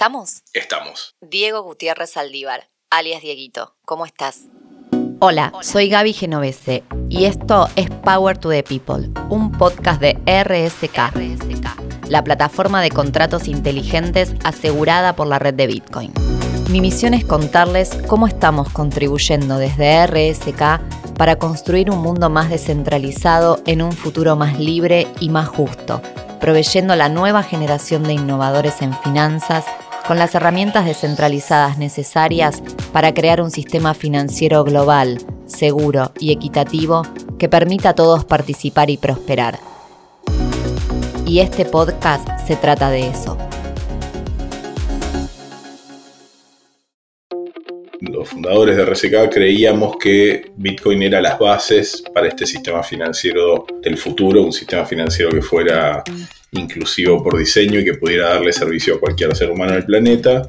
¿Estamos? 0.00 0.44
Estamos. 0.54 1.14
Diego 1.20 1.62
Gutiérrez 1.62 2.16
Aldívar, 2.16 2.70
alias 2.88 3.20
Dieguito. 3.20 3.74
¿Cómo 3.84 4.06
estás? 4.06 4.44
Hola, 5.18 5.52
soy 5.60 5.90
Gaby 5.90 6.14
Genovese 6.14 6.84
y 7.10 7.26
esto 7.26 7.68
es 7.76 7.90
Power 8.02 8.38
to 8.38 8.48
the 8.48 8.62
People, 8.62 9.10
un 9.28 9.52
podcast 9.52 10.00
de 10.00 10.14
RSK, 10.24 12.08
la 12.08 12.24
plataforma 12.24 12.80
de 12.80 12.88
contratos 12.88 13.46
inteligentes 13.46 14.32
asegurada 14.42 15.14
por 15.14 15.26
la 15.26 15.38
red 15.38 15.52
de 15.52 15.66
Bitcoin. 15.66 16.14
Mi 16.70 16.80
misión 16.80 17.12
es 17.12 17.26
contarles 17.26 17.90
cómo 18.06 18.26
estamos 18.26 18.70
contribuyendo 18.70 19.58
desde 19.58 20.06
RSK 20.06 21.14
para 21.18 21.36
construir 21.36 21.90
un 21.90 21.98
mundo 21.98 22.30
más 22.30 22.48
descentralizado 22.48 23.60
en 23.66 23.82
un 23.82 23.92
futuro 23.92 24.34
más 24.34 24.58
libre 24.58 25.06
y 25.20 25.28
más 25.28 25.46
justo 25.46 26.00
proveyendo 26.40 26.94
a 26.94 26.96
la 26.96 27.08
nueva 27.08 27.42
generación 27.42 28.02
de 28.02 28.14
innovadores 28.14 28.80
en 28.82 28.94
finanzas 29.02 29.66
con 30.10 30.18
las 30.18 30.34
herramientas 30.34 30.86
descentralizadas 30.86 31.78
necesarias 31.78 32.64
para 32.92 33.14
crear 33.14 33.40
un 33.40 33.52
sistema 33.52 33.94
financiero 33.94 34.64
global, 34.64 35.18
seguro 35.46 36.10
y 36.18 36.32
equitativo 36.32 37.02
que 37.38 37.48
permita 37.48 37.90
a 37.90 37.94
todos 37.94 38.24
participar 38.24 38.90
y 38.90 38.96
prosperar. 38.96 39.60
Y 41.26 41.38
este 41.38 41.64
podcast 41.64 42.28
se 42.44 42.56
trata 42.56 42.90
de 42.90 43.06
eso. 43.06 43.38
Los 48.00 48.30
fundadores 48.30 48.78
de 48.78 48.86
RSK 48.86 49.32
creíamos 49.32 49.96
que 49.96 50.50
Bitcoin 50.56 51.04
era 51.04 51.20
las 51.20 51.38
bases 51.38 52.02
para 52.12 52.26
este 52.26 52.46
sistema 52.46 52.82
financiero 52.82 53.64
del 53.80 53.96
futuro, 53.96 54.42
un 54.42 54.52
sistema 54.52 54.84
financiero 54.84 55.30
que 55.30 55.40
fuera 55.40 56.02
inclusivo 56.52 57.22
por 57.22 57.38
diseño 57.38 57.80
y 57.80 57.84
que 57.84 57.94
pudiera 57.94 58.30
darle 58.30 58.52
servicio 58.52 58.96
a 58.96 59.00
cualquier 59.00 59.34
ser 59.36 59.50
humano 59.50 59.72
del 59.72 59.84
planeta. 59.84 60.42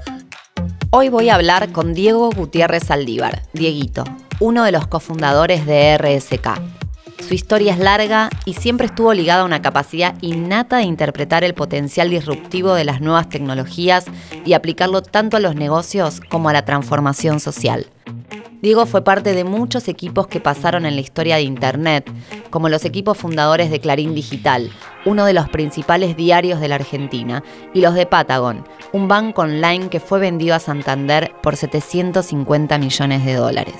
Hoy 0.92 1.10
voy 1.10 1.30
a 1.30 1.36
hablar 1.36 1.72
con 1.72 1.94
Diego 1.94 2.30
Gutiérrez 2.32 2.92
Aldívar, 2.92 3.44
Dieguito, 3.54 4.04
uno 4.40 4.64
de 4.64 4.72
los 4.72 4.88
cofundadores 4.88 5.66
de 5.66 5.98
RSK. 5.98 6.60
Su 7.28 7.36
historia 7.36 7.74
es 7.74 7.80
larga 7.80 8.30
y 8.46 8.56
siempre 8.56 8.88
estuvo 8.88 9.14
ligada 9.14 9.44
a 9.44 9.46
una 9.46 9.62
capacidad 9.62 10.16
innata 10.22 10.78
de 10.78 10.84
interpretar 10.84 11.44
el 11.44 11.54
potencial 11.54 12.10
disruptivo 12.10 12.74
de 12.74 12.84
las 12.84 13.00
nuevas 13.00 13.30
tecnologías 13.30 14.06
y 14.44 14.54
aplicarlo 14.54 15.02
tanto 15.02 15.38
a 15.38 15.40
los 15.40 15.56
negocios 15.56 16.20
como 16.30 16.50
a 16.50 16.54
la 16.54 16.66
transformación 16.66 17.40
social. 17.40 17.88
Diego 18.62 18.86
fue 18.86 19.04
parte 19.04 19.34
de 19.34 19.44
muchos 19.44 19.88
equipos 19.88 20.28
que 20.28 20.40
pasaron 20.40 20.86
en 20.86 20.94
la 20.94 21.02
historia 21.02 21.38
de 21.38 21.42
Internet, 21.42 22.12
como 22.52 22.70
los 22.70 22.86
equipos 22.86 23.18
fundadores 23.18 23.72
de 23.72 23.80
Clarín 23.80 24.14
Digital, 24.14 24.70
uno 25.04 25.26
de 25.26 25.34
los 25.34 25.50
principales 25.50 26.16
diarios 26.16 26.60
de 26.60 26.68
la 26.68 26.76
Argentina, 26.76 27.44
y 27.74 27.82
los 27.82 27.96
de 27.96 28.06
Patagon, 28.06 28.64
un 28.94 29.08
banco 29.08 29.42
online 29.42 29.90
que 29.90 30.00
fue 30.00 30.20
vendido 30.20 30.54
a 30.54 30.60
Santander 30.60 31.32
por 31.42 31.56
750 31.56 32.78
millones 32.78 33.26
de 33.26 33.34
dólares. 33.34 33.76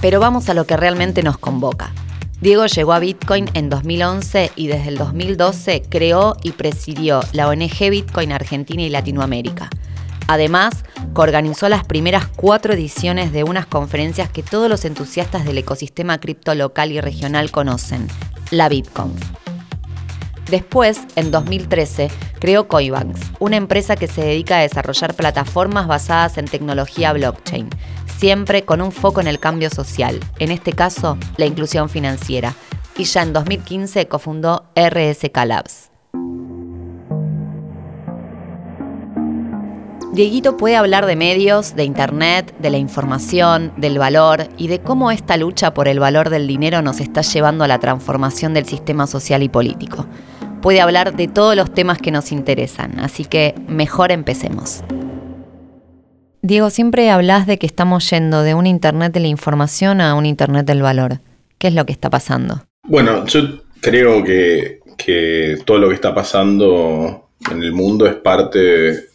Pero 0.00 0.18
vamos 0.18 0.48
a 0.48 0.54
lo 0.54 0.64
que 0.64 0.76
realmente 0.76 1.22
nos 1.22 1.38
convoca. 1.38 1.92
Diego 2.40 2.66
llegó 2.66 2.94
a 2.94 2.98
Bitcoin 2.98 3.48
en 3.54 3.68
2011 3.68 4.52
y 4.56 4.66
desde 4.66 4.88
el 4.88 4.98
2012 4.98 5.82
creó 5.88 6.36
y 6.42 6.52
presidió 6.52 7.20
la 7.32 7.48
ONG 7.48 7.90
Bitcoin 7.90 8.32
Argentina 8.32 8.82
y 8.82 8.88
Latinoamérica 8.88 9.70
Además, 10.30 10.84
coorganizó 11.12 11.68
las 11.68 11.84
primeras 11.84 12.28
cuatro 12.28 12.72
ediciones 12.72 13.32
de 13.32 13.42
unas 13.42 13.66
conferencias 13.66 14.30
que 14.30 14.44
todos 14.44 14.70
los 14.70 14.84
entusiastas 14.84 15.44
del 15.44 15.58
ecosistema 15.58 16.20
cripto 16.20 16.54
local 16.54 16.92
y 16.92 17.00
regional 17.00 17.50
conocen, 17.50 18.06
la 18.52 18.68
BitConf. 18.68 19.20
Después, 20.48 21.00
en 21.16 21.32
2013, 21.32 22.12
creó 22.38 22.68
Coibanks, 22.68 23.20
una 23.40 23.56
empresa 23.56 23.96
que 23.96 24.06
se 24.06 24.20
dedica 24.20 24.58
a 24.58 24.62
desarrollar 24.62 25.14
plataformas 25.14 25.88
basadas 25.88 26.38
en 26.38 26.44
tecnología 26.44 27.12
blockchain, 27.12 27.68
siempre 28.16 28.64
con 28.64 28.80
un 28.82 28.92
foco 28.92 29.20
en 29.20 29.26
el 29.26 29.40
cambio 29.40 29.68
social, 29.68 30.20
en 30.38 30.52
este 30.52 30.74
caso, 30.74 31.18
la 31.38 31.46
inclusión 31.46 31.88
financiera. 31.88 32.54
Y 32.96 33.02
ya 33.02 33.22
en 33.22 33.32
2015 33.32 34.06
cofundó 34.06 34.70
RSK 34.76 35.36
Labs. 35.44 35.89
Dieguito 40.12 40.56
puede 40.56 40.74
hablar 40.74 41.06
de 41.06 41.14
medios, 41.14 41.76
de 41.76 41.84
Internet, 41.84 42.52
de 42.58 42.70
la 42.70 42.78
información, 42.78 43.72
del 43.76 43.96
valor 43.96 44.48
y 44.58 44.66
de 44.66 44.80
cómo 44.80 45.12
esta 45.12 45.36
lucha 45.36 45.72
por 45.72 45.86
el 45.86 46.00
valor 46.00 46.30
del 46.30 46.48
dinero 46.48 46.82
nos 46.82 46.98
está 46.98 47.20
llevando 47.20 47.62
a 47.62 47.68
la 47.68 47.78
transformación 47.78 48.52
del 48.52 48.64
sistema 48.66 49.06
social 49.06 49.44
y 49.44 49.48
político. 49.48 50.06
Puede 50.62 50.80
hablar 50.80 51.14
de 51.14 51.28
todos 51.28 51.54
los 51.54 51.72
temas 51.72 51.98
que 51.98 52.10
nos 52.10 52.32
interesan, 52.32 52.98
así 52.98 53.24
que 53.24 53.54
mejor 53.68 54.10
empecemos. 54.10 54.82
Diego, 56.42 56.70
siempre 56.70 57.08
hablas 57.08 57.46
de 57.46 57.58
que 57.58 57.66
estamos 57.66 58.10
yendo 58.10 58.42
de 58.42 58.54
un 58.54 58.66
Internet 58.66 59.12
de 59.12 59.20
la 59.20 59.28
información 59.28 60.00
a 60.00 60.14
un 60.14 60.26
Internet 60.26 60.66
del 60.66 60.82
valor. 60.82 61.20
¿Qué 61.58 61.68
es 61.68 61.74
lo 61.74 61.86
que 61.86 61.92
está 61.92 62.10
pasando? 62.10 62.64
Bueno, 62.82 63.24
yo 63.26 63.42
creo 63.80 64.24
que, 64.24 64.80
que 64.98 65.58
todo 65.64 65.78
lo 65.78 65.88
que 65.88 65.94
está 65.94 66.12
pasando 66.12 67.28
en 67.48 67.62
el 67.62 67.72
mundo 67.72 68.06
es 68.06 68.16
parte 68.16 69.09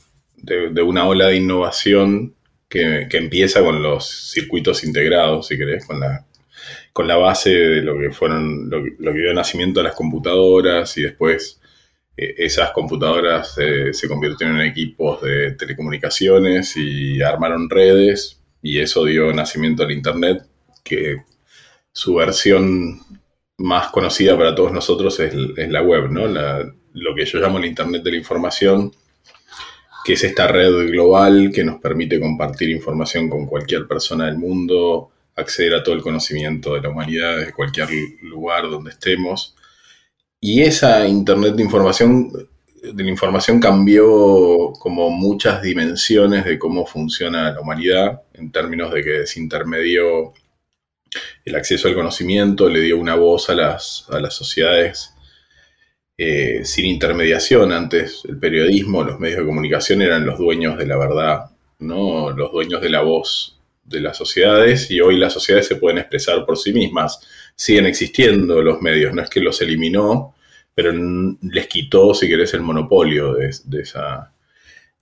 de, 0.45 0.81
una 0.81 1.07
ola 1.07 1.27
de 1.27 1.37
innovación 1.37 2.35
que, 2.69 3.07
empieza 3.11 3.61
con 3.61 3.81
los 3.81 4.31
circuitos 4.31 4.83
integrados, 4.83 5.47
si 5.47 5.57
querés, 5.57 5.85
con 5.85 5.99
la, 5.99 6.25
con 6.93 7.07
la 7.07 7.17
base 7.17 7.49
de 7.49 7.81
lo 7.81 7.97
que 7.97 8.11
fueron, 8.11 8.69
lo, 8.69 8.83
que 8.83 9.19
dio 9.19 9.33
nacimiento 9.33 9.79
a 9.79 9.83
las 9.83 9.95
computadoras 9.95 10.97
y 10.97 11.03
después 11.03 11.59
eh, 12.17 12.35
esas 12.37 12.71
computadoras 12.71 13.57
eh, 13.57 13.93
se 13.93 14.07
convirtieron 14.07 14.59
en 14.59 14.67
equipos 14.67 15.21
de 15.21 15.51
telecomunicaciones 15.51 16.75
y 16.77 17.21
armaron 17.21 17.69
redes 17.69 18.41
y 18.61 18.79
eso 18.79 19.05
dio 19.05 19.31
nacimiento 19.33 19.83
al 19.83 19.91
Internet, 19.91 20.43
que 20.83 21.17
su 21.91 22.15
versión 22.15 22.99
más 23.57 23.89
conocida 23.89 24.37
para 24.37 24.53
todos 24.55 24.71
nosotros 24.71 25.19
es, 25.19 25.33
la 25.69 25.81
web, 25.81 26.09
¿no? 26.11 26.27
lo 26.27 27.15
que 27.15 27.25
yo 27.25 27.39
llamo 27.39 27.57
el 27.57 27.65
Internet 27.65 28.03
de 28.03 28.11
la 28.11 28.17
información, 28.17 28.91
que 30.05 30.13
es 30.13 30.23
esta 30.23 30.45
red 30.45 30.91
global 30.91 31.51
que 31.51 31.63
nos 31.63 31.81
permite 31.81 32.19
compartir 32.19 32.69
información 32.69 33.27
con 33.27 33.47
cualquier 33.47 33.87
persona 33.87 34.27
del 34.27 34.37
mundo, 34.37 35.09
acceder 35.35 35.73
a 35.73 35.81
todo 35.81 35.95
el 35.95 36.03
conocimiento 36.03 36.75
de 36.75 36.81
la 36.81 36.89
humanidad 36.89 37.39
desde 37.39 37.53
cualquier 37.53 37.89
lugar 38.21 38.69
donde 38.69 38.91
estemos. 38.91 39.55
Y 40.39 40.61
esa 40.61 41.07
Internet 41.07 41.55
de 41.55 41.63
información, 41.63 42.31
de 42.83 43.03
la 43.03 43.09
información 43.09 43.59
cambió 43.59 44.73
como 44.77 45.09
muchas 45.09 45.63
dimensiones 45.63 46.45
de 46.45 46.59
cómo 46.59 46.85
funciona 46.85 47.51
la 47.51 47.61
humanidad, 47.61 48.21
en 48.35 48.51
términos 48.51 48.93
de 48.93 49.03
que 49.03 49.09
desintermedió 49.09 50.33
el 51.45 51.55
acceso 51.55 51.87
al 51.87 51.95
conocimiento, 51.95 52.69
le 52.69 52.81
dio 52.81 52.99
una 52.99 53.15
voz 53.15 53.49
a 53.49 53.55
las, 53.55 54.05
a 54.11 54.19
las 54.19 54.35
sociedades 54.35 55.14
eh, 56.17 56.61
sin 56.63 56.85
intermediación. 56.85 57.71
Antes 57.71 58.23
el 58.27 58.37
periodismo, 58.37 59.03
los 59.03 59.19
medios 59.19 59.39
de 59.39 59.45
comunicación 59.45 60.01
eran 60.01 60.25
los 60.25 60.37
dueños 60.37 60.77
de 60.77 60.87
la 60.87 60.97
verdad, 60.97 61.51
¿no? 61.79 62.31
los 62.31 62.51
dueños 62.51 62.81
de 62.81 62.89
la 62.89 63.01
voz 63.01 63.59
de 63.83 63.99
las 63.99 64.17
sociedades 64.17 64.89
y 64.89 64.99
hoy 64.99 65.17
las 65.17 65.33
sociedades 65.33 65.67
se 65.67 65.75
pueden 65.75 65.99
expresar 65.99 66.45
por 66.45 66.57
sí 66.57 66.73
mismas. 66.73 67.19
Siguen 67.55 67.85
existiendo 67.85 68.61
los 68.61 68.81
medios, 68.81 69.13
no 69.13 69.21
es 69.21 69.29
que 69.29 69.39
los 69.41 69.61
eliminó, 69.61 70.35
pero 70.73 70.93
les 71.41 71.67
quitó, 71.67 72.13
si 72.13 72.27
querés, 72.27 72.53
el 72.53 72.61
monopolio 72.61 73.33
de, 73.33 73.49
esa... 73.81 74.33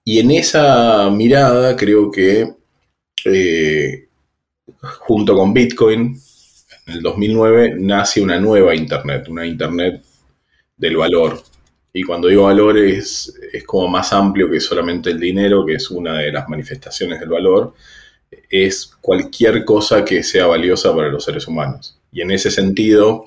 Y 0.06 0.20
en 0.20 0.32
esa 0.32 1.10
mirada 1.10 1.76
creo 1.76 2.12
que 2.12 2.54
eh, 3.26 4.08
junto 4.82 5.36
con 5.36 5.54
Bitcoin, 5.54 6.16
en 6.86 6.94
el 6.94 7.02
2009 7.02 7.76
nace 7.80 8.22
una 8.22 8.40
nueva 8.40 8.76
Internet, 8.76 9.28
una 9.30 9.46
Internet 9.46 10.04
del 10.76 10.98
valor. 10.98 11.42
Y 11.92 12.04
cuando 12.04 12.28
digo 12.28 12.44
valor 12.44 12.78
es, 12.78 13.40
es 13.52 13.64
como 13.66 13.88
más 13.88 14.14
amplio 14.14 14.50
que 14.50 14.60
solamente 14.60 15.12
el 15.12 15.20
dinero, 15.20 15.66
que 15.66 15.76
es 15.76 15.92
una 15.92 16.18
de 16.18 16.32
las 16.32 16.50
manifestaciones 16.50 17.20
del 17.20 17.30
valor, 17.30 17.74
es 18.50 18.92
cualquier 19.02 19.64
cosa 19.64 20.04
que 20.04 20.24
sea 20.24 20.48
valiosa 20.48 20.96
para 20.96 21.10
los 21.10 21.24
seres 21.24 21.48
humanos. 21.48 22.00
Y 22.12 22.22
en 22.22 22.32
ese 22.32 22.52
sentido, 22.52 23.26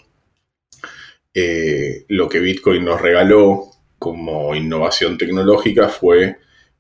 eh, 1.35 2.05
lo 2.09 2.29
que 2.29 2.41
Bitcoin 2.41 2.85
nos 2.85 3.01
regaló 3.01 3.71
como 3.99 4.55
innovación 4.55 5.17
tecnológica 5.17 5.89
fue 5.89 6.37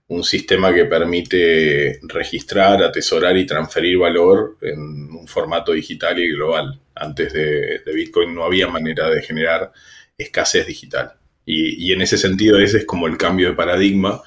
un 0.08 0.22
sistema 0.22 0.72
que 0.72 0.84
permite 0.84 1.98
registrar, 2.02 2.82
atesorar 2.82 3.36
y 3.36 3.46
transferir 3.46 3.98
valor 3.98 4.56
en 4.60 4.78
un 4.80 5.26
formato 5.26 5.72
digital 5.72 6.18
y 6.18 6.32
global. 6.32 6.80
Antes 6.94 7.32
de, 7.32 7.80
de 7.84 7.92
Bitcoin 7.94 8.34
no 8.34 8.44
había 8.44 8.68
manera 8.68 9.10
de 9.10 9.22
generar 9.22 9.72
escasez 10.18 10.66
digital. 10.66 11.14
Y, 11.44 11.92
en 11.92 12.00
ese 12.00 12.18
sentido 12.18 12.58
ese 12.58 12.78
es 12.78 12.84
como 12.84 13.06
el 13.06 13.16
cambio 13.16 13.50
de 13.50 13.54
paradigma, 13.54 14.20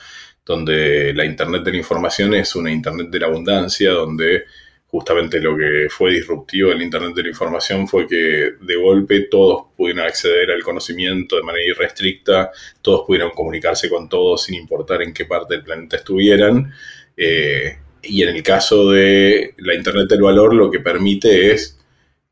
donde 0.46 1.14
la 1.14 1.26
Internet 1.26 1.64
de 1.64 1.72
la 1.72 1.78
información 1.78 2.34
es 2.34 2.56
una 2.56 2.72
Internet 2.72 3.10
de 3.10 3.20
la 3.20 3.28
abundancia, 3.28 3.92
donde 3.92 4.46
justamente 4.88 5.40
lo 5.40 5.56
que 5.56 5.88
fue 5.90 6.14
disruptivo 6.14 6.70
del 6.70 6.82
Internet 6.82 7.14
de 7.16 7.24
la 7.24 7.30
Información 7.30 7.88
fue 7.88 8.08
que 8.08 8.54
de 8.60 8.76
golpe 8.78 9.28
todos 9.30 9.68
pudieron 9.76 10.06
acceder 10.06 10.50
al 10.52 10.64
conocimiento 10.64 11.36
de 11.36 11.44
manera 11.44 11.66
irrestricta, 11.68 12.52
todos 12.82 13.06
pudieron 13.06 13.32
comunicarse 13.32 13.90
con 13.90 14.10
todos 14.10 14.44
sin 14.44 14.56
importar 14.56 15.02
en 15.02 15.14
qué 15.14 15.26
parte 15.26 15.56
del 15.56 15.64
planeta 15.64 15.98
estuvieran. 15.98 16.74
Eh, 17.18 17.78
y 18.02 18.24
en 18.24 18.30
el 18.30 18.42
caso 18.42 18.90
de 18.92 19.56
la 19.58 19.76
Internet 19.76 20.08
del 20.10 20.22
Valor 20.22 20.56
lo 20.56 20.72
que 20.72 20.80
permite 20.80 21.52
es 21.52 21.79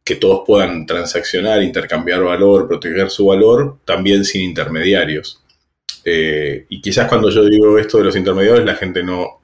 que 0.07 0.15
todos 0.15 0.43
puedan 0.45 0.85
transaccionar, 0.85 1.61
intercambiar 1.61 2.23
valor, 2.23 2.67
proteger 2.67 3.09
su 3.09 3.25
valor, 3.25 3.77
también 3.83 4.23
sin 4.23 4.41
intermediarios. 4.41 5.43
Eh, 6.05 6.65
y 6.69 6.79
quizás 6.79 7.09
cuando 7.09 7.29
yo 7.29 7.43
digo 7.43 7.77
esto 7.77 7.97
de 7.97 8.05
los 8.05 8.15
intermediarios, 8.15 8.65
la 8.65 8.75
gente 8.75 9.03
no, 9.03 9.41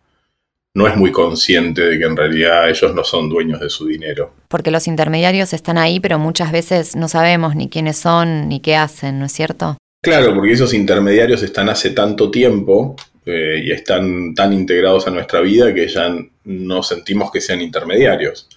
no 0.73 0.87
es 0.87 0.95
muy 0.95 1.11
consciente 1.11 1.81
de 1.81 1.99
que 1.99 2.05
en 2.05 2.15
realidad 2.15 2.69
ellos 2.69 2.95
no 2.95 3.03
son 3.03 3.29
dueños 3.29 3.59
de 3.59 3.69
su 3.69 3.85
dinero. 3.87 4.33
Porque 4.47 4.71
los 4.71 4.87
intermediarios 4.87 5.51
están 5.51 5.77
ahí, 5.77 5.99
pero 5.99 6.17
muchas 6.17 6.53
veces 6.53 6.95
no 6.95 7.09
sabemos 7.09 7.55
ni 7.55 7.67
quiénes 7.69 7.97
son 7.97 8.47
ni 8.47 8.61
qué 8.61 8.77
hacen, 8.77 9.19
¿no 9.19 9.25
es 9.25 9.33
cierto? 9.33 9.77
Claro, 10.01 10.33
porque 10.33 10.53
esos 10.53 10.73
intermediarios 10.73 11.43
están 11.43 11.67
hace 11.67 11.89
tanto 11.89 12.31
tiempo 12.31 12.95
eh, 13.25 13.61
y 13.65 13.71
están 13.71 14.33
tan 14.33 14.53
integrados 14.53 15.07
a 15.07 15.11
nuestra 15.11 15.41
vida 15.41 15.73
que 15.73 15.87
ya 15.87 16.15
no 16.45 16.83
sentimos 16.83 17.31
que 17.31 17.41
sean 17.41 17.61
intermediarios. 17.61 18.47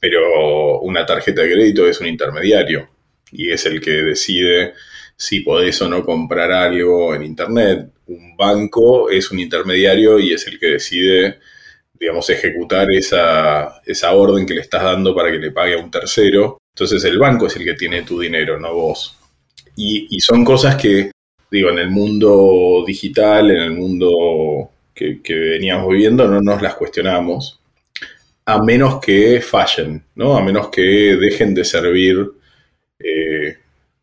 Pero 0.00 0.80
una 0.80 1.04
tarjeta 1.04 1.42
de 1.42 1.52
crédito 1.52 1.88
es 1.88 2.00
un 2.00 2.06
intermediario 2.06 2.88
y 3.32 3.50
es 3.50 3.66
el 3.66 3.80
que 3.80 3.90
decide 3.90 4.74
si 5.16 5.40
podés 5.40 5.80
o 5.82 5.88
no 5.88 6.04
comprar 6.04 6.52
algo 6.52 7.14
en 7.14 7.24
Internet. 7.24 7.90
Un 8.06 8.36
banco 8.36 9.10
es 9.10 9.30
un 9.30 9.40
intermediario 9.40 10.18
y 10.18 10.32
es 10.32 10.46
el 10.46 10.58
que 10.58 10.66
decide 10.68 11.38
digamos, 11.98 12.30
ejecutar 12.30 12.90
esa, 12.92 13.80
esa 13.84 14.12
orden 14.12 14.46
que 14.46 14.54
le 14.54 14.60
estás 14.60 14.82
dando 14.82 15.14
para 15.14 15.30
que 15.30 15.38
le 15.38 15.50
pague 15.50 15.74
a 15.74 15.78
un 15.82 15.90
tercero. 15.90 16.58
Entonces 16.74 17.04
el 17.04 17.18
banco 17.18 17.46
es 17.46 17.56
el 17.56 17.64
que 17.64 17.74
tiene 17.74 18.02
tu 18.02 18.20
dinero, 18.20 18.58
no 18.58 18.72
vos. 18.74 19.16
Y, 19.76 20.20
son 20.20 20.44
cosas 20.44 20.76
que, 20.76 21.12
digo, 21.50 21.70
en 21.70 21.78
el 21.78 21.90
mundo 21.90 22.82
digital, 22.86 23.50
en 23.50 23.58
el 23.58 23.72
mundo 23.72 24.70
que, 24.92 25.20
veníamos 25.28 25.88
viviendo, 25.88 26.26
no 26.26 26.40
nos 26.40 26.60
las 26.60 26.74
cuestionamos, 26.74 27.57
a 28.48 28.62
menos 28.62 28.98
que 28.98 29.42
fallen, 29.42 30.02
¿no? 30.14 30.34
A 30.34 30.42
menos 30.42 30.70
que 30.70 30.80
dejen 30.80 31.52
de 31.52 31.66
servir, 31.66 32.30
eh, 32.98 33.58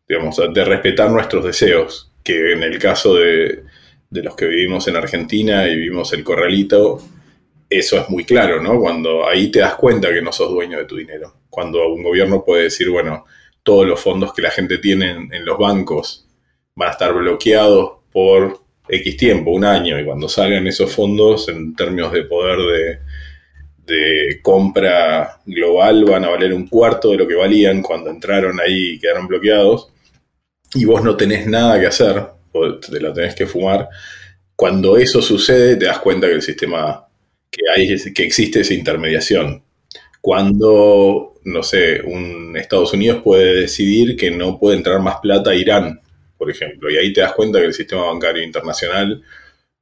digamos, 0.08 0.40
de 0.54 0.64
respetar 0.64 1.10
nuestros 1.10 1.44
deseos, 1.44 2.12
que 2.22 2.52
en 2.52 2.62
el 2.62 2.78
caso 2.78 3.16
de, 3.16 3.64
de 4.08 4.22
los 4.22 4.36
que 4.36 4.46
vivimos 4.46 4.86
en 4.86 4.94
Argentina 4.94 5.66
y 5.66 5.74
vivimos 5.74 6.12
el 6.12 6.22
corralito, 6.22 7.02
eso 7.68 7.98
es 7.98 8.08
muy 8.08 8.24
claro, 8.24 8.62
¿no? 8.62 8.78
Cuando 8.78 9.26
ahí 9.26 9.50
te 9.50 9.58
das 9.58 9.74
cuenta 9.74 10.12
que 10.12 10.22
no 10.22 10.30
sos 10.30 10.50
dueño 10.50 10.78
de 10.78 10.84
tu 10.84 10.94
dinero. 10.94 11.34
Cuando 11.50 11.88
un 11.88 12.04
gobierno 12.04 12.44
puede 12.44 12.64
decir, 12.64 12.88
bueno, 12.88 13.24
todos 13.64 13.84
los 13.84 13.98
fondos 13.98 14.32
que 14.32 14.42
la 14.42 14.52
gente 14.52 14.78
tiene 14.78 15.10
en, 15.10 15.44
los 15.44 15.58
bancos 15.58 16.28
van 16.76 16.90
a 16.90 16.92
estar 16.92 17.12
bloqueados 17.12 17.94
por 18.12 18.60
X 18.88 19.16
tiempo, 19.16 19.50
un 19.50 19.64
año, 19.64 19.98
y 19.98 20.04
cuando 20.04 20.28
salgan 20.28 20.68
esos 20.68 20.94
fondos 20.94 21.48
en 21.48 21.74
términos 21.74 22.12
de 22.12 22.22
poder 22.22 22.58
de, 22.58 23.05
de 23.86 24.40
compra 24.42 25.40
global 25.46 26.04
van 26.04 26.24
a 26.24 26.30
valer 26.30 26.52
un 26.52 26.68
cuarto 26.68 27.10
de 27.10 27.16
lo 27.16 27.26
que 27.26 27.34
valían 27.34 27.82
cuando 27.82 28.10
entraron 28.10 28.60
ahí 28.60 28.94
y 28.94 28.98
quedaron 28.98 29.26
bloqueados, 29.28 29.92
y 30.74 30.84
vos 30.84 31.02
no 31.02 31.16
tenés 31.16 31.46
nada 31.46 31.78
que 31.78 31.86
hacer, 31.86 32.26
te 32.90 33.00
la 33.00 33.12
tenés 33.12 33.34
que 33.34 33.46
fumar. 33.46 33.88
Cuando 34.54 34.96
eso 34.96 35.22
sucede, 35.22 35.76
te 35.76 35.86
das 35.86 36.00
cuenta 36.00 36.26
que 36.26 36.34
el 36.34 36.42
sistema 36.42 37.06
que, 37.50 37.62
hay, 37.74 38.12
que 38.12 38.24
existe 38.24 38.60
esa 38.60 38.74
intermediación. 38.74 39.62
Cuando, 40.20 41.34
no 41.44 41.62
sé, 41.62 42.02
un 42.02 42.56
Estados 42.56 42.92
Unidos 42.92 43.22
puede 43.22 43.60
decidir 43.60 44.16
que 44.16 44.30
no 44.30 44.58
puede 44.58 44.76
entrar 44.76 45.00
más 45.00 45.16
plata 45.20 45.50
a 45.50 45.54
Irán, 45.54 46.00
por 46.36 46.50
ejemplo, 46.50 46.90
y 46.90 46.96
ahí 46.96 47.12
te 47.12 47.20
das 47.20 47.32
cuenta 47.32 47.60
que 47.60 47.66
el 47.66 47.74
sistema 47.74 48.06
bancario 48.06 48.42
internacional 48.42 49.22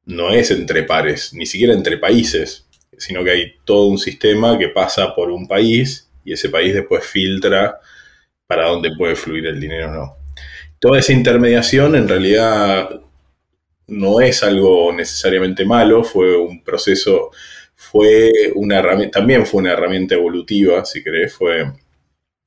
no 0.06 0.30
es 0.30 0.50
entre 0.50 0.82
pares, 0.82 1.32
ni 1.32 1.46
siquiera 1.46 1.72
entre 1.72 1.96
países, 1.96 2.63
sino 2.98 3.24
que 3.24 3.30
hay 3.30 3.52
todo 3.64 3.86
un 3.86 3.98
sistema 3.98 4.58
que 4.58 4.68
pasa 4.68 5.14
por 5.14 5.30
un 5.30 5.46
país 5.46 6.10
y 6.24 6.32
ese 6.32 6.48
país 6.48 6.74
después 6.74 7.04
filtra 7.04 7.80
para 8.46 8.68
dónde 8.68 8.92
puede 8.96 9.16
fluir 9.16 9.46
el 9.46 9.60
dinero 9.60 9.88
o 9.88 9.92
no. 9.92 10.16
Toda 10.78 10.98
esa 10.98 11.12
intermediación 11.12 11.96
en 11.96 12.08
realidad 12.08 13.00
no 13.86 14.20
es 14.20 14.42
algo 14.42 14.92
necesariamente 14.92 15.64
malo, 15.64 16.04
fue 16.04 16.36
un 16.36 16.62
proceso 16.62 17.30
fue 17.76 18.32
una 18.54 18.78
herramienta, 18.78 19.18
también 19.18 19.46
fue 19.46 19.60
una 19.60 19.72
herramienta 19.72 20.14
evolutiva, 20.14 20.84
si 20.84 21.02
querés, 21.02 21.34
fue 21.34 21.66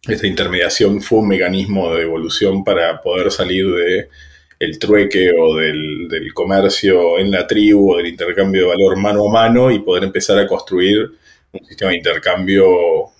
esta 0.07 0.27
intermediación 0.27 1.01
fue 1.01 1.19
un 1.19 1.27
mecanismo 1.27 1.93
de 1.93 2.03
evolución 2.03 2.63
para 2.63 3.01
poder 3.01 3.31
salir 3.31 3.65
de 3.67 4.09
el 4.59 4.79
trueque 4.79 5.31
o 5.37 5.55
del, 5.55 6.33
comercio 6.33 7.19
en 7.19 7.31
la 7.31 7.47
tribu 7.47 7.93
o 7.93 7.97
del 7.97 8.07
intercambio 8.07 8.61
de 8.61 8.67
valor 8.67 8.97
mano 8.97 9.27
a 9.27 9.31
mano 9.31 9.71
y 9.71 9.79
poder 9.79 10.03
empezar 10.03 10.39
a 10.39 10.47
construir 10.47 11.11
un 11.51 11.65
sistema 11.65 11.91
de 11.91 11.97
intercambio 11.97 12.65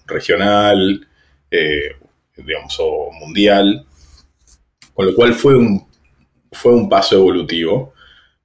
regional, 0.05 1.07
eh, 1.49 1.95
digamos, 2.35 2.75
o 2.79 3.11
mundial, 3.19 3.85
con 4.93 5.05
lo 5.07 5.15
cual 5.15 5.33
fue 5.33 5.55
un, 5.57 5.87
fue 6.51 6.73
un 6.73 6.89
paso 6.89 7.15
evolutivo 7.15 7.93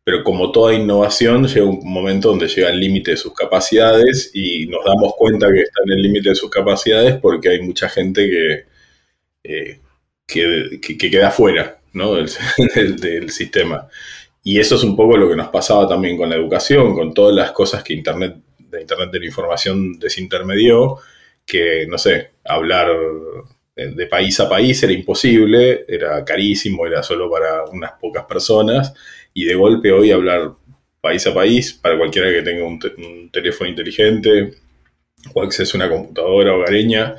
pero 0.05 0.25
como 0.25 0.51
toda 0.51 0.75
innovación 0.75 1.47
llega 1.47 1.67
un 1.67 1.81
momento 1.85 2.29
donde 2.31 2.49
llega 2.49 2.69
al 2.69 2.81
límite 2.81 3.13
de 3.13 3.17
sus 3.17 3.35
capacidades 3.35 4.31
y 4.35 4.67
nos 4.67 4.85
damos 4.85 5.15
cuenta 5.17 5.47
que 5.53 5.61
está 5.61 5.83
en 5.87 5.93
el 5.93 6.03
límite 6.03 6.31
de 6.31 6.35
sus 6.35 6.51
capacidades 6.51 7.21
porque 7.21 7.51
hay 7.51 7.63
mucha 7.63 7.89
gente 7.89 8.29
que, 8.29 8.67
eh, 9.45 9.81
que, 10.27 10.99
queda 10.99 11.31
fuera 11.31 11.81
del, 12.75 13.31
sistema. 13.31 13.89
Y 14.45 14.59
eso 14.59 14.77
es 14.77 14.83
un 14.83 14.97
poco 14.97 15.17
lo 15.17 15.29
que 15.29 15.37
nos 15.37 15.49
pasaba 15.49 15.89
también 15.89 16.17
con 16.17 16.31
la 16.31 16.37
educación, 16.37 16.95
con 16.95 17.15
todas 17.15 17.35
las 17.35 17.53
cosas 17.53 17.85
que 17.85 17.95
Internet, 17.95 18.37
de 18.59 18.81
Internet 18.81 19.11
de 19.11 19.21
la 19.21 19.27
Información 19.27 19.99
desintermedió, 19.99 20.99
que, 21.47 21.87
no 21.89 21.99
sé, 21.99 22.31
hablar 22.45 22.89
de 23.75 24.07
país 24.07 24.39
a 24.41 24.49
país 24.49 24.83
era 24.83 24.93
imposible, 24.93 25.85
era 25.89 26.25
carísimo, 26.25 26.87
era 26.87 27.03
solo 27.03 27.31
para 27.31 27.65
unas 27.65 27.93
pocas 27.93 28.25
personas 28.25 28.93
y 29.33 29.45
de 29.45 29.55
golpe 29.55 29.93
hoy 29.93 30.11
hablar 30.11 30.53
país 31.01 31.27
a 31.27 31.35
país 31.35 31.73
para 31.73 31.97
cualquiera 31.97 32.31
que 32.31 32.43
tenga 32.43 32.65
un, 32.65 33.31
teléfono 33.31 33.71
inteligente 33.71 34.55
o 35.35 35.43
acceso 35.43 35.77
a 35.77 35.81
una 35.81 35.89
computadora 35.89 36.55
hogareña 36.55 37.15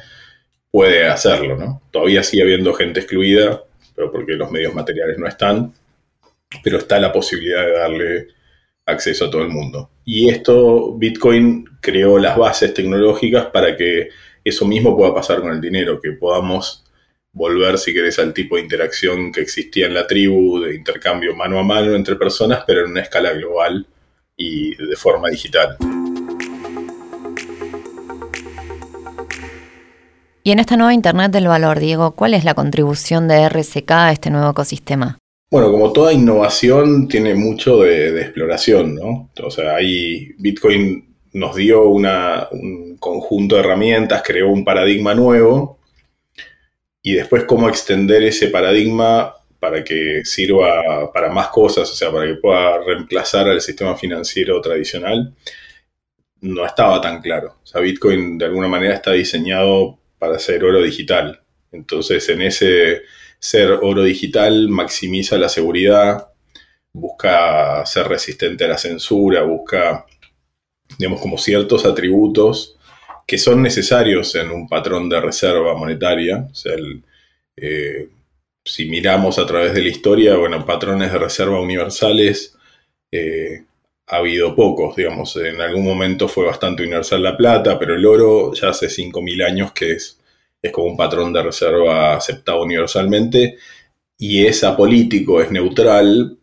puede 0.71 1.05
hacerlo, 1.05 1.57
¿no? 1.57 1.81
Todavía 1.91 2.23
sigue 2.23 2.43
habiendo 2.43 2.73
gente 2.73 2.99
excluida, 2.99 3.62
pero 3.95 4.11
porque 4.11 4.33
los 4.33 4.51
medios 4.51 4.73
materiales 4.73 5.17
no 5.17 5.27
están, 5.27 5.73
pero 6.63 6.77
está 6.77 6.99
la 6.99 7.11
posibilidad 7.11 7.65
de 7.65 7.71
darle 7.71 8.27
acceso 8.85 9.25
a 9.25 9.31
todo 9.31 9.41
el 9.41 9.49
mundo. 9.49 9.89
Y 10.05 10.29
esto, 10.29 10.95
Bitcoin 10.97 11.65
creó 11.79 12.19
las 12.19 12.37
bases 12.37 12.73
tecnológicas 12.73 13.47
para 13.47 13.75
que 13.77 14.09
eso 14.43 14.65
mismo 14.65 14.95
pueda 14.95 15.13
pasar 15.13 15.41
con 15.41 15.51
el 15.51 15.61
dinero, 15.61 15.99
que 16.01 16.11
podamos 16.11 16.83
volver, 17.31 17.77
si 17.77 17.93
querés, 17.93 18.19
al 18.19 18.33
tipo 18.33 18.55
de 18.55 18.61
interacción 18.61 19.31
que 19.31 19.41
existía 19.41 19.87
en 19.87 19.93
la 19.93 20.05
tribu, 20.05 20.59
de 20.59 20.75
intercambio 20.75 21.35
mano 21.35 21.59
a 21.59 21.63
mano 21.63 21.95
entre 21.95 22.15
personas, 22.15 22.63
pero 22.67 22.81
en 22.81 22.91
una 22.91 23.01
escala 23.01 23.31
global 23.31 23.85
y 24.37 24.75
de 24.75 24.95
forma 24.95 25.29
digital. 25.29 25.77
Y 30.45 30.51
en 30.51 30.59
esta 30.59 30.75
nueva 30.75 30.93
Internet 30.93 31.31
del 31.31 31.47
Valor, 31.47 31.79
Diego, 31.79 32.11
¿cuál 32.11 32.33
es 32.33 32.43
la 32.43 32.53
contribución 32.53 33.29
de 33.29 33.47
RSK 33.47 33.89
a 33.91 34.11
este 34.11 34.29
nuevo 34.29 34.51
ecosistema? 34.51 35.17
Bueno, 35.49 35.71
como 35.71 35.93
toda 35.93 36.11
innovación 36.11 37.07
tiene 37.07 37.33
mucho 37.33 37.77
de, 37.77 38.19
exploración, 38.19 38.95
¿no? 38.95 39.29
O 39.41 39.49
sea, 39.49 39.75
ahí 39.75 40.33
Bitcoin 40.39 41.15
nos 41.31 41.55
dio 41.55 41.87
un 41.87 42.97
conjunto 42.99 43.55
de 43.55 43.61
herramientas, 43.61 44.21
creó 44.21 44.49
un 44.49 44.65
paradigma 44.65 45.15
nuevo 45.15 45.79
y 47.01 47.13
después 47.13 47.45
cómo 47.45 47.69
extender 47.69 48.23
ese 48.23 48.47
paradigma 48.49 49.33
para 49.59 49.81
que 49.81 50.25
sirva 50.25 51.09
para 51.13 51.31
más 51.31 51.47
cosas, 51.47 51.89
o 51.89 51.95
sea, 51.95 52.11
para 52.11 52.27
que 52.27 52.35
pueda 52.35 52.79
reemplazar 52.79 53.47
al 53.47 53.61
sistema 53.61 53.95
financiero 53.95 54.59
tradicional, 54.59 55.33
no 56.41 56.65
estaba 56.65 56.99
tan 56.99 57.21
claro. 57.21 57.59
O 57.63 57.65
sea, 57.65 57.79
Bitcoin 57.79 58.37
de 58.37 58.45
alguna 58.45 58.67
manera 58.67 58.95
está 58.95 59.11
diseñado 59.11 59.99
para 60.23 60.39
ser 60.39 60.63
oro 60.63 60.81
digital. 60.81 61.41
Entonces, 61.73 62.29
en 62.29 62.41
ese 62.43 63.01
ser 63.39 63.71
oro 63.71 64.03
digital 64.03 64.69
maximiza 64.69 65.37
la 65.37 65.49
seguridad, 65.49 66.29
busca 66.93 67.85
ser 67.85 68.07
resistente 68.07 68.63
a 68.63 68.69
la 68.69 68.77
censura, 68.77 69.43
busca, 69.43 70.05
digamos, 70.97 71.19
como 71.19 71.37
ciertos 71.37 71.85
atributos 71.85 72.77
que 73.27 73.37
son 73.37 73.61
necesarios 73.61 74.33
en 74.35 74.49
un 74.49 74.69
patrón 74.69 75.09
de 75.09 75.19
reserva 75.19 75.75
monetaria. 75.75 76.47
O 76.49 76.55
sea, 76.55 76.75
eh, 77.57 78.07
si 78.63 78.85
miramos 78.85 79.39
a 79.39 79.45
través 79.45 79.73
de 79.73 79.81
la 79.81 79.89
historia, 79.89 80.37
bueno, 80.37 80.65
patrones 80.65 81.11
de 81.11 81.19
reserva 81.19 81.59
universales, 81.59 82.57
eh, 83.11 83.65
ha 84.07 84.17
habido 84.17 84.55
pocos, 84.55 84.95
digamos. 84.95 85.35
En 85.37 85.61
algún 85.61 85.83
momento 85.85 86.27
fue 86.27 86.45
bastante 86.45 86.83
universal 86.83 87.23
la 87.23 87.37
plata, 87.37 87.79
pero 87.79 87.95
el 87.95 88.05
oro 88.05 88.53
ya 88.53 88.69
hace 88.69 88.87
5.000 88.87 89.45
años 89.45 89.71
que 89.73 89.93
es, 89.93 90.19
es 90.61 90.71
como 90.71 90.87
un 90.87 90.97
patrón 90.97 91.33
de 91.33 91.43
reserva 91.43 92.15
aceptado 92.15 92.63
universalmente 92.63 93.57
y 94.17 94.45
es 94.45 94.63
apolítico, 94.63 95.41
es 95.41 95.51
neutral, 95.51 96.37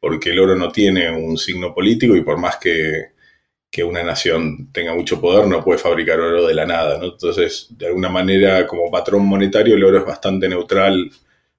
porque 0.00 0.30
el 0.30 0.40
oro 0.40 0.56
no 0.56 0.70
tiene 0.72 1.10
un 1.10 1.36
signo 1.36 1.74
político 1.74 2.16
y 2.16 2.22
por 2.22 2.38
más 2.38 2.56
que, 2.56 3.10
una 3.84 4.02
nación 4.02 4.70
tenga 4.72 4.94
mucho 4.94 5.20
poder, 5.20 5.46
no 5.46 5.64
puede 5.64 5.78
fabricar 5.78 6.20
oro 6.20 6.46
de 6.46 6.54
la 6.54 6.66
nada. 6.66 7.00
Entonces, 7.02 7.68
de 7.70 7.86
alguna 7.86 8.08
manera, 8.10 8.66
como 8.66 8.90
patrón 8.90 9.24
monetario, 9.26 9.74
el 9.74 9.84
oro 9.84 9.98
es 9.98 10.04
bastante 10.04 10.48
neutral 10.48 11.10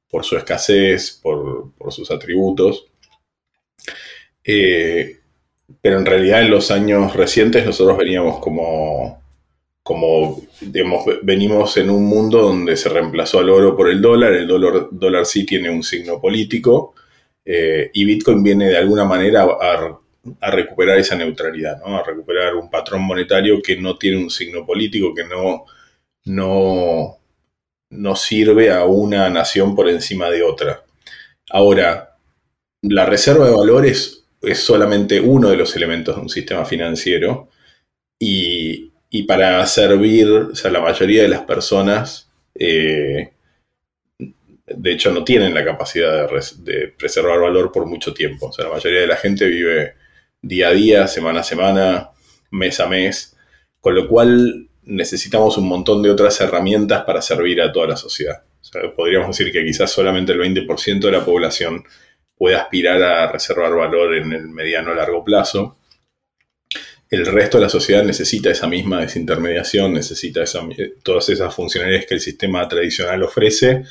por 0.09 0.25
su 0.25 0.37
escasez, 0.37 1.19
por, 1.23 1.71
sus 1.89 2.11
atributos. 2.11 2.85
Eh, 4.43 5.20
pero 5.81 5.97
en 5.97 6.05
realidad 6.05 6.41
en 6.41 6.51
los 6.51 6.71
años 6.71 7.15
recientes 7.15 7.65
nosotros 7.65 7.97
veníamos 7.97 8.39
como, 8.39 9.21
como 9.83 10.41
venimos 11.23 11.77
en 11.77 11.89
un 11.89 12.05
mundo 12.05 12.41
donde 12.41 12.75
se 12.75 12.89
reemplazó 12.89 13.39
al 13.39 13.49
oro 13.49 13.75
por 13.75 13.89
el 13.89 14.01
dólar, 14.01 14.33
el 14.33 14.47
dólar, 14.47 14.87
dólar 14.91 15.25
sí 15.25 15.45
tiene 15.45 15.69
un 15.69 15.83
signo 15.83 16.19
político, 16.19 16.93
eh, 17.45 17.89
y 17.93 18.05
Bitcoin 18.05 18.43
viene 18.43 18.69
de 18.69 18.77
alguna 18.77 19.05
manera 19.05 19.43
a, 19.43 20.51
recuperar 20.51 20.99
esa 20.99 21.15
neutralidad, 21.15 21.81
a 21.83 22.03
recuperar 22.03 22.55
un 22.55 22.69
patrón 22.69 23.01
monetario 23.01 23.61
que 23.61 23.77
no 23.77 23.97
tiene 23.97 24.17
un 24.17 24.29
signo 24.29 24.65
político, 24.65 25.13
que 25.15 25.23
no, 25.23 25.65
no, 26.25 27.17
no 27.89 28.15
sirve 28.15 28.71
a 28.71 28.85
una 28.85 29.29
nación 29.29 29.75
por 29.75 29.89
encima 29.89 30.29
de 30.29 30.43
otra. 30.43 30.83
Ahora, 31.49 32.17
la 32.83 33.05
reserva 33.05 33.47
de 33.47 33.55
valores 33.55 34.20
es 34.41 34.59
solamente 34.59 35.19
uno 35.19 35.49
de 35.49 35.57
los 35.57 35.75
elementos 35.75 36.15
de 36.15 36.21
un 36.21 36.29
sistema 36.29 36.65
financiero 36.65 37.49
y, 38.17 38.91
para 39.27 39.65
servir, 39.65 40.27
o 40.29 40.55
sea, 40.55 40.71
la 40.71 40.79
mayoría 40.79 41.23
de 41.23 41.27
las 41.27 41.41
personas 41.41 42.29
eh, 42.55 43.31
de 44.75 44.91
hecho 44.91 45.11
no 45.11 45.23
tienen 45.23 45.53
la 45.53 45.65
capacidad 45.65 46.29
de, 46.57 46.87
preservar 46.89 47.39
valor 47.39 47.71
por 47.71 47.85
mucho 47.85 48.13
tiempo. 48.13 48.47
O 48.47 48.51
sea, 48.51 48.65
la 48.65 48.71
mayoría 48.71 49.01
de 49.01 49.07
la 49.07 49.17
gente 49.17 49.45
vive 49.47 49.95
día 50.41 50.69
a 50.69 50.71
día, 50.71 51.07
semana 51.07 51.41
a 51.41 51.43
semana, 51.43 52.09
mes 52.51 52.79
a 52.79 52.87
mes, 52.87 53.35
con 53.79 53.95
lo 53.95 54.07
cual 54.07 54.69
necesitamos 54.83 55.57
un 55.57 55.67
montón 55.67 56.01
de 56.01 56.09
otras 56.09 56.39
herramientas 56.41 57.03
para 57.03 57.21
servir 57.21 57.61
a 57.61 57.71
toda 57.71 57.87
la 57.87 57.97
sociedad. 57.97 58.43
O 58.61 58.63
sea, 58.63 58.81
podríamos 58.95 59.37
decir 59.37 59.51
que 59.51 59.63
quizás 59.63 59.91
solamente 59.91 60.31
el 60.31 60.39
20% 60.39 60.99
de 60.99 61.11
la 61.11 61.25
población 61.25 61.83
puede 62.41 62.55
aspirar 62.55 63.03
a 63.03 63.31
reservar 63.31 63.71
valor 63.71 64.15
en 64.15 64.33
el 64.33 64.47
mediano 64.47 64.93
o 64.93 64.95
largo 64.95 65.23
plazo. 65.23 65.77
El 67.07 67.27
resto 67.27 67.59
de 67.59 67.65
la 67.65 67.69
sociedad 67.69 68.03
necesita 68.03 68.49
esa 68.49 68.65
misma 68.65 69.01
desintermediación, 69.01 69.93
necesita 69.93 70.43
todas 71.03 71.29
esas 71.29 71.53
funcionalidades 71.53 72.07
que 72.07 72.15
el 72.15 72.19
sistema 72.19 72.67
tradicional 72.67 73.21
ofrece 73.21 73.83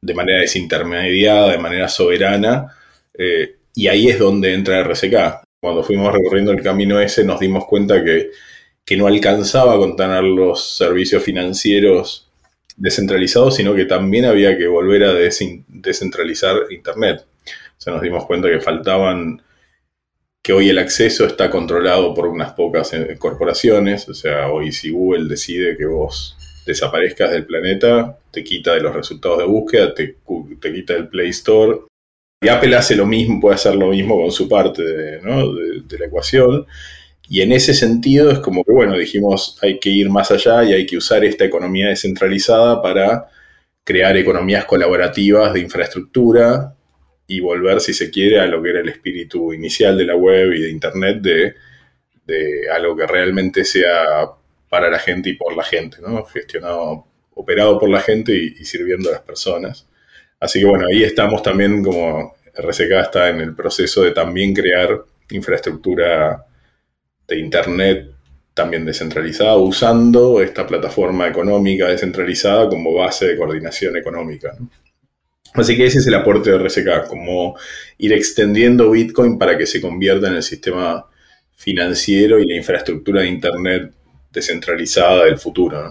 de 0.00 0.14
manera 0.14 0.40
desintermediada, 0.40 1.50
de 1.50 1.58
manera 1.58 1.86
soberana, 1.86 2.74
eh, 3.12 3.56
y 3.74 3.88
ahí 3.88 4.08
es 4.08 4.18
donde 4.18 4.54
entra 4.54 4.82
RSK. 4.82 5.42
Cuando 5.60 5.82
fuimos 5.82 6.10
recorriendo 6.10 6.52
el 6.52 6.62
camino 6.62 6.98
ese 6.98 7.24
nos 7.24 7.38
dimos 7.38 7.66
cuenta 7.66 8.02
que, 8.02 8.30
no 8.96 9.06
alcanzaba 9.06 9.76
con 9.76 9.96
tener 9.96 10.24
los 10.24 10.78
servicios 10.78 11.22
financieros 11.22 12.26
descentralizados, 12.74 13.56
sino 13.56 13.74
que 13.74 13.84
también 13.84 14.24
había 14.24 14.56
que 14.56 14.66
volver 14.66 15.04
a 15.04 15.12
descentralizar 15.12 16.56
Internet. 16.70 17.26
Sea, 17.78 17.94
nos 17.94 18.02
dimos 18.02 18.26
cuenta 18.26 18.48
que 18.48 18.60
faltaban, 18.60 19.40
que 20.42 20.52
hoy 20.52 20.68
el 20.68 20.78
acceso 20.78 21.24
está 21.24 21.48
controlado 21.48 22.12
por 22.12 22.26
unas 22.26 22.52
pocas 22.52 22.92
eh, 22.92 23.16
corporaciones, 23.18 24.08
o 24.08 24.14
sea, 24.14 24.48
hoy 24.50 24.72
si 24.72 24.90
Google 24.90 25.28
decide 25.28 25.76
que 25.76 25.86
vos 25.86 26.36
desaparezcas 26.66 27.30
del 27.30 27.46
planeta, 27.46 28.18
te 28.30 28.44
quita 28.44 28.74
de 28.74 28.80
los 28.80 28.94
resultados 28.94 29.38
de 29.38 29.44
búsqueda, 29.44 29.94
te, 29.94 30.16
quita 30.60 30.94
del 30.94 31.08
Play 31.08 31.30
Store. 31.30 31.78
Y 32.42 32.48
Apple 32.48 32.76
hace 32.76 32.94
lo 32.94 33.06
mismo, 33.06 33.40
puede 33.40 33.54
hacer 33.54 33.74
lo 33.74 33.88
mismo 33.88 34.20
con 34.20 34.30
su 34.30 34.48
parte 34.48 34.82
de, 34.82 35.20
la 35.22 36.06
ecuación. 36.06 36.66
Y 37.28 37.42
en 37.42 37.52
ese 37.52 37.74
sentido 37.74 38.30
es 38.30 38.38
como 38.40 38.64
que, 38.64 38.72
bueno, 38.72 38.96
dijimos, 38.96 39.58
hay 39.62 39.78
que 39.78 39.90
ir 39.90 40.10
más 40.10 40.30
allá 40.30 40.64
y 40.64 40.72
hay 40.72 40.86
que 40.86 40.96
usar 40.96 41.24
esta 41.24 41.44
economía 41.44 41.88
descentralizada 41.88 42.82
para 42.82 43.28
crear 43.84 44.16
economías 44.16 44.64
colaborativas 44.66 45.54
de 45.54 45.60
infraestructura 45.60 46.74
y 47.28 47.40
volver, 47.40 47.80
si 47.80 47.94
se 47.94 48.10
quiere, 48.10 48.40
a 48.40 48.46
lo 48.46 48.60
que 48.60 48.70
era 48.70 48.80
el 48.80 48.88
espíritu 48.88 49.52
inicial 49.52 49.96
de 49.96 50.06
la 50.06 50.16
web 50.16 50.52
y 50.54 50.62
de 50.62 50.70
Internet, 50.70 51.18
de, 51.20 51.54
de 52.26 52.70
algo 52.70 52.96
que 52.96 53.06
realmente 53.06 53.64
sea 53.64 54.30
para 54.68 54.90
la 54.90 54.98
gente 54.98 55.30
y 55.30 55.34
por 55.34 55.56
la 55.56 55.62
gente, 55.62 55.98
¿no? 56.00 56.24
Gestionado, 56.24 57.06
operado 57.34 57.78
por 57.78 57.88
la 57.88 58.00
gente 58.00 58.32
y, 58.34 58.64
sirviendo 58.64 59.10
a 59.10 59.12
las 59.12 59.22
personas. 59.22 59.86
Así 60.40 60.60
que 60.60 60.66
bueno, 60.66 60.86
ahí 60.90 61.04
estamos 61.04 61.42
también 61.42 61.82
como 61.82 62.34
RCK 62.54 62.92
está 63.00 63.28
en 63.28 63.40
el 63.40 63.54
proceso 63.54 64.02
de 64.02 64.12
también 64.12 64.54
crear 64.54 65.04
infraestructura 65.30 66.44
de 67.26 67.38
Internet 67.38 68.10
también 68.54 68.84
descentralizada, 68.84 69.56
usando 69.56 70.40
esta 70.40 70.66
plataforma 70.66 71.28
económica 71.28 71.86
descentralizada 71.86 72.68
como 72.68 72.92
base 72.94 73.28
de 73.28 73.36
coordinación 73.36 73.96
económica. 73.96 74.56
Así 75.54 75.76
que 75.76 75.86
ese 75.86 75.98
es 75.98 76.06
el 76.06 76.14
aporte 76.14 76.50
de 76.50 76.58
RCK, 76.58 77.08
como 77.08 77.56
ir 77.98 78.12
extendiendo 78.12 78.90
Bitcoin 78.90 79.38
para 79.38 79.56
que 79.56 79.66
se 79.66 79.80
convierta 79.80 80.28
en 80.28 80.34
el 80.34 80.42
sistema 80.42 81.06
financiero 81.56 82.38
y 82.38 82.46
la 82.46 82.56
infraestructura 82.56 83.22
de 83.22 83.28
Internet 83.28 83.92
descentralizada 84.30 85.24
del 85.24 85.38
futuro. 85.38 85.90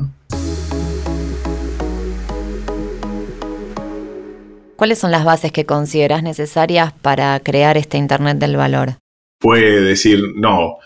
¿Cuáles 4.77 4.99
son 4.99 5.11
las 5.11 5.25
bases 5.25 5.51
que 5.51 5.65
consideras 5.65 6.21
necesarias 6.21 6.93
para 7.01 7.39
crear 7.39 7.77
este 7.77 7.97
Internet 7.97 8.37
del 8.37 8.55
valor? 8.57 8.97
Puede 9.39 9.81
decir, 9.81 10.21
no, 10.35 10.77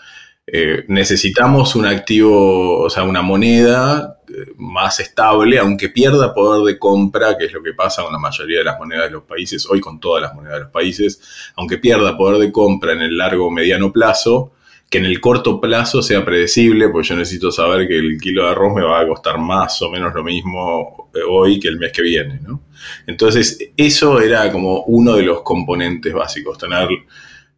eh, 0.46 0.84
necesitamos 0.88 1.76
un 1.76 1.86
activo, 1.86 2.80
o 2.80 2.90
sea, 2.90 3.04
una 3.04 3.22
moneda 3.22 4.11
más 4.56 5.00
estable, 5.00 5.58
aunque 5.58 5.88
pierda 5.88 6.34
poder 6.34 6.62
de 6.64 6.78
compra, 6.78 7.36
que 7.36 7.46
es 7.46 7.52
lo 7.52 7.62
que 7.62 7.74
pasa 7.74 8.02
con 8.02 8.12
la 8.12 8.18
mayoría 8.18 8.58
de 8.58 8.64
las 8.64 8.78
monedas 8.78 9.06
de 9.06 9.10
los 9.10 9.24
países, 9.24 9.66
hoy 9.68 9.80
con 9.80 10.00
todas 10.00 10.22
las 10.22 10.34
monedas 10.34 10.58
de 10.58 10.62
los 10.64 10.70
países, 10.70 11.20
aunque 11.56 11.78
pierda 11.78 12.16
poder 12.16 12.40
de 12.40 12.52
compra 12.52 12.92
en 12.92 13.02
el 13.02 13.16
largo 13.16 13.46
o 13.46 13.50
mediano 13.50 13.92
plazo, 13.92 14.52
que 14.92 14.98
en 14.98 15.06
el 15.06 15.22
corto 15.22 15.58
plazo 15.58 16.02
sea 16.02 16.22
predecible, 16.22 16.90
pues 16.90 17.08
yo 17.08 17.16
necesito 17.16 17.50
saber 17.50 17.88
que 17.88 17.98
el 17.98 18.20
kilo 18.20 18.44
de 18.44 18.50
arroz 18.50 18.74
me 18.74 18.82
va 18.82 19.00
a 19.00 19.08
costar 19.08 19.38
más 19.38 19.80
o 19.80 19.90
menos 19.90 20.12
lo 20.14 20.22
mismo 20.22 21.10
eh, 21.14 21.20
hoy 21.26 21.58
que 21.58 21.68
el 21.68 21.78
mes 21.78 21.92
que 21.92 22.02
viene, 22.02 22.40
¿no? 22.42 22.60
Entonces, 23.06 23.70
eso 23.74 24.20
era 24.20 24.52
como 24.52 24.82
uno 24.82 25.14
de 25.14 25.22
los 25.22 25.40
componentes 25.40 26.12
básicos, 26.12 26.58
tener 26.58 26.88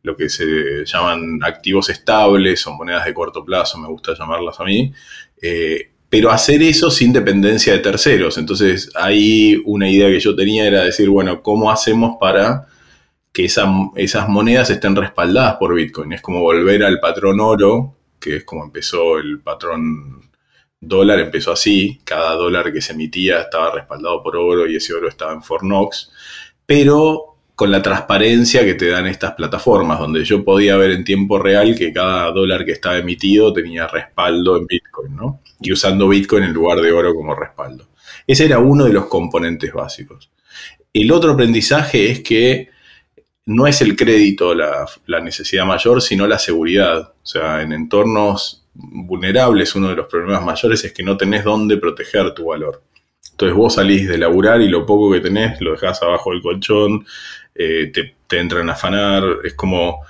lo 0.04 0.16
que 0.16 0.28
se 0.28 0.85
llaman 0.85 1.40
activos 1.43 1.88
estables 1.90 2.64
o 2.69 2.75
monedas 2.75 3.04
de 3.04 3.14
corto 3.14 3.45
plazo, 3.45 3.78
me 3.78 3.88
gusta 3.88 4.14
llamarlas 4.16 4.61
a 4.61 4.64
mí, 4.64 4.93
eh, 5.43 5.94
pero 6.14 6.30
hacer 6.30 6.62
eso 6.62 6.92
sin 6.92 7.12
dependencia 7.12 7.73
de 7.73 7.80
terceros. 7.80 8.38
Entonces, 8.38 8.88
ahí 8.94 9.61
una 9.64 9.90
idea 9.90 10.09
que 10.09 10.21
yo 10.21 10.37
tenía 10.37 10.64
era 10.64 10.85
decir, 10.85 11.09
bueno, 11.09 11.42
¿cómo 11.42 11.73
hacemos 11.73 12.18
para 12.21 12.68
que 13.33 13.47
esas 13.47 14.28
monedas 14.28 14.71
estén 14.71 14.94
respaldadas 14.94 15.56
por 15.56 15.75
Bitcoin. 15.75 16.12
Es 16.12 16.23
como 16.23 16.38
volver 16.38 16.85
al 16.85 17.00
patrón 17.00 17.40
oro, 17.40 17.97
que 18.21 18.37
es 18.37 18.44
como 18.44 18.62
empezó 18.62 19.18
el 19.18 19.40
patrón 19.40 20.30
dólar, 20.80 21.18
empezó 21.18 21.50
así, 21.50 22.00
cada 22.04 22.35
dólar 22.35 22.73
que 22.73 22.80
se 22.80 22.92
emitía 22.92 23.40
estaba 23.40 23.73
respaldado 23.73 24.23
por 24.23 24.37
oro 24.37 24.68
y 24.68 24.76
ese 24.76 24.94
oro 24.94 25.09
estaba 25.09 25.33
en 25.33 25.42
Fornox, 25.42 26.12
pero 26.64 27.34
con 27.55 27.71
la 27.71 27.83
transparencia 27.83 28.65
que 28.65 28.75
te 28.75 28.89
dan 28.89 29.07
estas 29.07 29.35
plataformas, 29.35 30.01
donde 30.01 30.25
yo 30.25 30.45
podía 30.45 30.77
ver 30.77 30.91
en 30.91 31.05
tiempo 31.05 31.39
real 31.39 31.77
que 31.77 31.93
cada 31.93 32.31
dólar 32.33 32.65
que 32.65 32.73
estaba 32.73 32.97
emitido 32.97 33.53
tenía 33.53 33.87
respaldo 33.87 34.57
en 34.57 34.67
Bitcoin, 34.67 35.15
¿no? 35.15 35.41
Y 35.61 35.73
usando 35.73 36.09
Bitcoin 36.09 36.45
en 36.45 36.53
lugar 36.53 36.81
de 36.81 36.93
oro 36.93 37.15
como 37.15 37.35
respaldo. 37.35 37.89
Ese 38.27 38.47
era 38.47 38.59
uno 38.59 38.85
de 38.85 38.93
los 38.93 39.07
componentes 39.07 39.73
básicos. 39.73 40.31
El 40.93 41.13
otro 41.13 41.33
aprendizaje 41.33 42.11
es 42.11 42.21
que 42.21 42.71
no 43.47 43.67
es 43.67 43.81
el 43.83 43.97
crédito 43.97 44.55
la, 44.55 44.87
necesidad 45.23 45.67
mayor, 45.67 46.01
sino 46.01 46.27
la 46.27 46.39
seguridad. 46.39 47.13
O 47.23 47.27
sea, 47.27 47.63
en 47.63 47.73
entornos 47.73 48.67
vulnerables 48.75 49.75
uno 49.75 49.89
de 49.89 49.97
los 49.97 50.07
problemas 50.07 50.45
mayores 50.45 50.85
es 50.85 50.93
que 50.93 51.03
no 51.03 51.17
tenés 51.17 51.45
dónde 51.45 51.77
proteger 51.77 52.33
tu 52.33 52.47
valor. 52.47 52.83
Entonces 53.35 53.57
vos 53.57 53.75
salís 53.75 54.09
de 54.09 54.17
laburar 54.17 54.61
y 54.61 54.69
lo 54.69 54.87
poco 54.87 55.11
que 55.11 55.19
tenés 55.19 55.61
lo 55.61 55.73
dejás 55.73 56.00
abajo 56.05 56.31
del 56.31 56.41
colchón, 56.41 57.05
eh, 57.53 57.91
te, 57.93 58.38
entran 58.38 58.69
a 58.69 58.75
afanar, 58.75 59.25
es 59.43 59.55
como, 59.55 60.03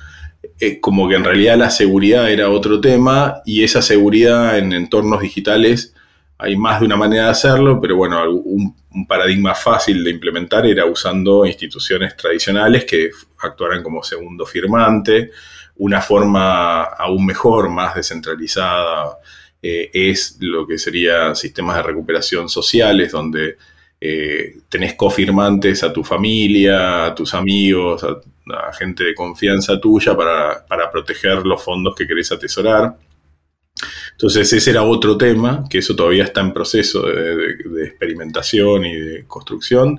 es 0.58 0.78
como 0.80 1.08
que 1.08 1.14
en 1.14 1.24
realidad 1.24 1.56
la 1.56 1.70
seguridad 1.70 2.30
era 2.30 2.50
otro 2.50 2.80
tema 2.80 3.42
y 3.46 3.64
esa 3.64 3.80
seguridad 3.80 4.58
en 4.58 4.72
entornos 4.72 5.20
digitales 5.20 5.94
hay 6.36 6.56
más 6.56 6.80
de 6.80 6.86
una 6.86 6.96
manera 6.96 7.24
de 7.24 7.30
hacerlo, 7.30 7.80
pero 7.80 7.96
bueno, 7.96 8.30
un, 8.30 8.74
paradigma 9.08 9.54
fácil 9.54 10.04
de 10.04 10.10
implementar 10.10 10.66
era 10.66 10.84
usando 10.86 11.44
instituciones 11.46 12.16
tradicionales 12.16 12.84
que 12.84 13.10
actuaran 13.40 13.82
como 13.82 14.02
segundo 14.02 14.46
firmante 14.46 15.30
una 15.76 16.00
forma 16.00 16.82
aún 16.82 17.26
mejor, 17.26 17.68
más 17.68 17.94
descentralizada, 17.94 19.18
eh, 19.66 19.90
es 19.94 20.36
lo 20.40 20.66
que 20.66 20.76
sería 20.76 21.34
sistemas 21.34 21.76
de 21.76 21.84
recuperación 21.84 22.50
sociales, 22.50 23.12
donde 23.12 23.56
eh, 23.98 24.58
tenés 24.68 24.92
cofirmantes 24.92 25.82
a 25.82 25.90
tu 25.90 26.04
familia, 26.04 27.06
a 27.06 27.14
tus 27.14 27.32
amigos, 27.32 28.04
a, 28.04 28.72
gente 28.74 29.04
de 29.04 29.14
confianza 29.14 29.80
tuya 29.80 30.14
para, 30.14 30.90
proteger 30.92 31.46
los 31.46 31.62
fondos 31.64 31.94
que 31.94 32.06
querés 32.06 32.30
atesorar. 32.30 32.94
Entonces 34.12 34.52
ese 34.52 34.70
era 34.70 34.82
otro 34.82 35.16
tema, 35.16 35.64
que 35.70 35.78
eso 35.78 35.96
todavía 35.96 36.24
está 36.24 36.42
en 36.42 36.52
proceso 36.52 37.00
de 37.00 37.86
experimentación 37.86 38.84
y 38.84 38.94
de 38.94 39.24
construcción. 39.26 39.98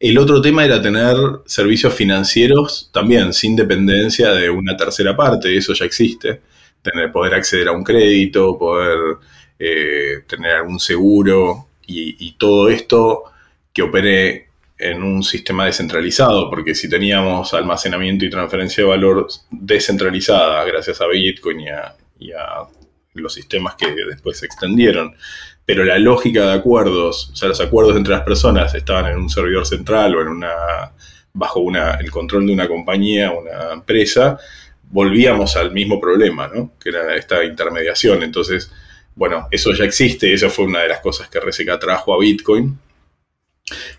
El 0.00 0.16
otro 0.16 0.40
tema 0.40 0.64
era 0.64 0.80
tener 0.80 1.16
servicios 1.44 1.92
financieros 1.92 2.88
también 2.94 3.34
sin 3.34 3.56
dependencia 3.56 4.30
de 4.30 4.48
una 4.48 4.74
tercera 4.74 5.14
parte, 5.14 5.54
eso 5.54 5.74
ya 5.74 5.84
existe. 5.84 6.40
Tener, 6.82 7.12
poder 7.12 7.34
acceder 7.34 7.68
a 7.68 7.72
un 7.72 7.84
crédito, 7.84 8.58
poder 8.58 8.98
eh, 9.58 10.24
tener 10.26 10.56
algún 10.56 10.80
seguro 10.80 11.68
y, 11.86 12.32
todo 12.32 12.68
esto 12.70 13.24
que 13.72 13.82
opere 13.82 14.48
en 14.78 15.02
un 15.02 15.22
sistema 15.22 15.66
descentralizado, 15.66 16.50
porque 16.50 16.74
si 16.74 16.88
teníamos 16.88 17.54
almacenamiento 17.54 18.24
y 18.24 18.30
transferencia 18.30 18.82
de 18.82 18.90
valor 18.90 19.28
descentralizada 19.50 20.64
gracias 20.64 21.00
a 21.00 21.06
Bitcoin 21.06 21.60
y 22.18 22.32
a 22.32 22.66
los 23.14 23.34
sistemas 23.34 23.74
que 23.76 23.94
después 24.08 24.38
se 24.38 24.46
extendieron, 24.46 25.14
pero 25.64 25.84
la 25.84 25.98
lógica 25.98 26.46
de 26.46 26.52
acuerdos, 26.52 27.30
o 27.32 27.36
sea, 27.36 27.48
los 27.48 27.60
acuerdos 27.60 27.96
entre 27.96 28.14
las 28.14 28.22
personas 28.22 28.74
estaban 28.74 29.06
en 29.06 29.18
un 29.18 29.30
servidor 29.30 29.66
central 29.66 30.14
o 30.16 30.22
en 30.22 30.28
una 30.28 30.92
bajo 31.34 31.60
una, 31.60 31.94
el 31.94 32.10
control 32.10 32.46
de 32.46 32.52
una 32.52 32.68
compañía, 32.68 33.30
una 33.30 33.72
empresa, 33.72 34.38
volvíamos 34.92 35.56
al 35.56 35.72
mismo 35.72 36.00
problema, 36.00 36.46
¿no? 36.46 36.72
Que 36.78 36.90
era 36.90 37.16
esta 37.16 37.44
intermediación. 37.44 38.22
Entonces, 38.22 38.70
bueno, 39.16 39.48
eso 39.50 39.72
ya 39.72 39.84
existe, 39.84 40.32
esa 40.32 40.48
fue 40.48 40.66
una 40.66 40.82
de 40.82 40.88
las 40.88 41.00
cosas 41.00 41.28
que 41.28 41.40
RSK 41.40 41.80
trajo 41.80 42.14
a 42.14 42.18
Bitcoin. 42.18 42.78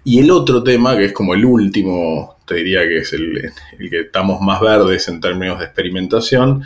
Y 0.06 0.20
el 0.20 0.32
otro 0.32 0.64
tema, 0.64 0.96
que 0.96 1.06
es 1.06 1.14
como 1.14 1.34
el 1.34 1.44
último, 1.44 2.38
te 2.46 2.56
diría 2.56 2.82
que 2.88 2.98
es 2.98 3.12
el, 3.14 3.52
que 3.90 4.02
estamos 4.02 4.40
más 4.40 4.62
verdes 4.62 5.08
en 5.08 5.20
términos 5.20 5.60
de 5.60 5.66
experimentación, 5.66 6.64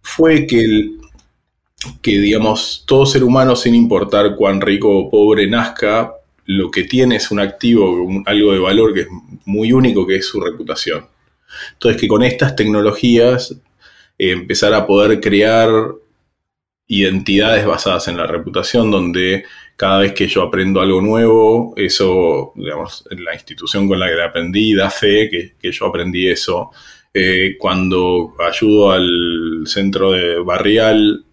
fue 0.00 0.46
que 0.46 1.00
que, 2.02 2.18
digamos, 2.20 2.84
todo 2.86 3.06
ser 3.06 3.24
humano, 3.24 3.56
sin 3.56 3.74
importar 3.74 4.36
cuán 4.36 4.60
rico 4.60 4.98
o 4.98 5.10
pobre 5.10 5.48
nazca, 5.48 6.12
lo 6.44 6.70
que 6.70 6.84
tiene 6.84 7.16
es 7.16 7.30
un 7.30 7.40
activo, 7.40 8.22
algo 8.26 8.52
de 8.52 8.58
valor 8.58 8.92
que 8.92 9.00
es 9.00 9.08
muy 9.46 9.72
único, 9.72 10.06
que 10.06 10.16
es 10.16 10.26
su 10.26 10.40
reputación. 10.40 11.06
Entonces, 11.72 12.00
que 12.00 12.08
con 12.08 12.22
estas 12.22 12.56
tecnologías 12.56 13.52
eh, 14.18 14.30
empezar 14.32 14.74
a 14.74 14.86
poder 14.86 15.20
crear 15.20 15.70
identidades 16.86 17.64
basadas 17.64 18.08
en 18.08 18.16
la 18.16 18.26
reputación, 18.26 18.90
donde 18.90 19.44
cada 19.76 20.00
vez 20.00 20.12
que 20.12 20.26
yo 20.28 20.42
aprendo 20.42 20.80
algo 20.80 21.00
nuevo, 21.00 21.72
eso, 21.76 22.52
digamos, 22.56 23.04
la 23.10 23.34
institución 23.34 23.88
con 23.88 23.98
la 23.98 24.08
que 24.08 24.22
aprendí 24.22 24.74
da 24.74 24.90
fe 24.90 25.30
que, 25.30 25.54
que 25.58 25.72
yo 25.72 25.86
aprendí 25.86 26.28
eso. 26.28 26.70
Eh, 27.12 27.56
cuando 27.58 28.34
ayudo 28.38 28.92
al 28.92 29.62
centro 29.66 30.12
de 30.12 30.38
barrial, 30.40 31.24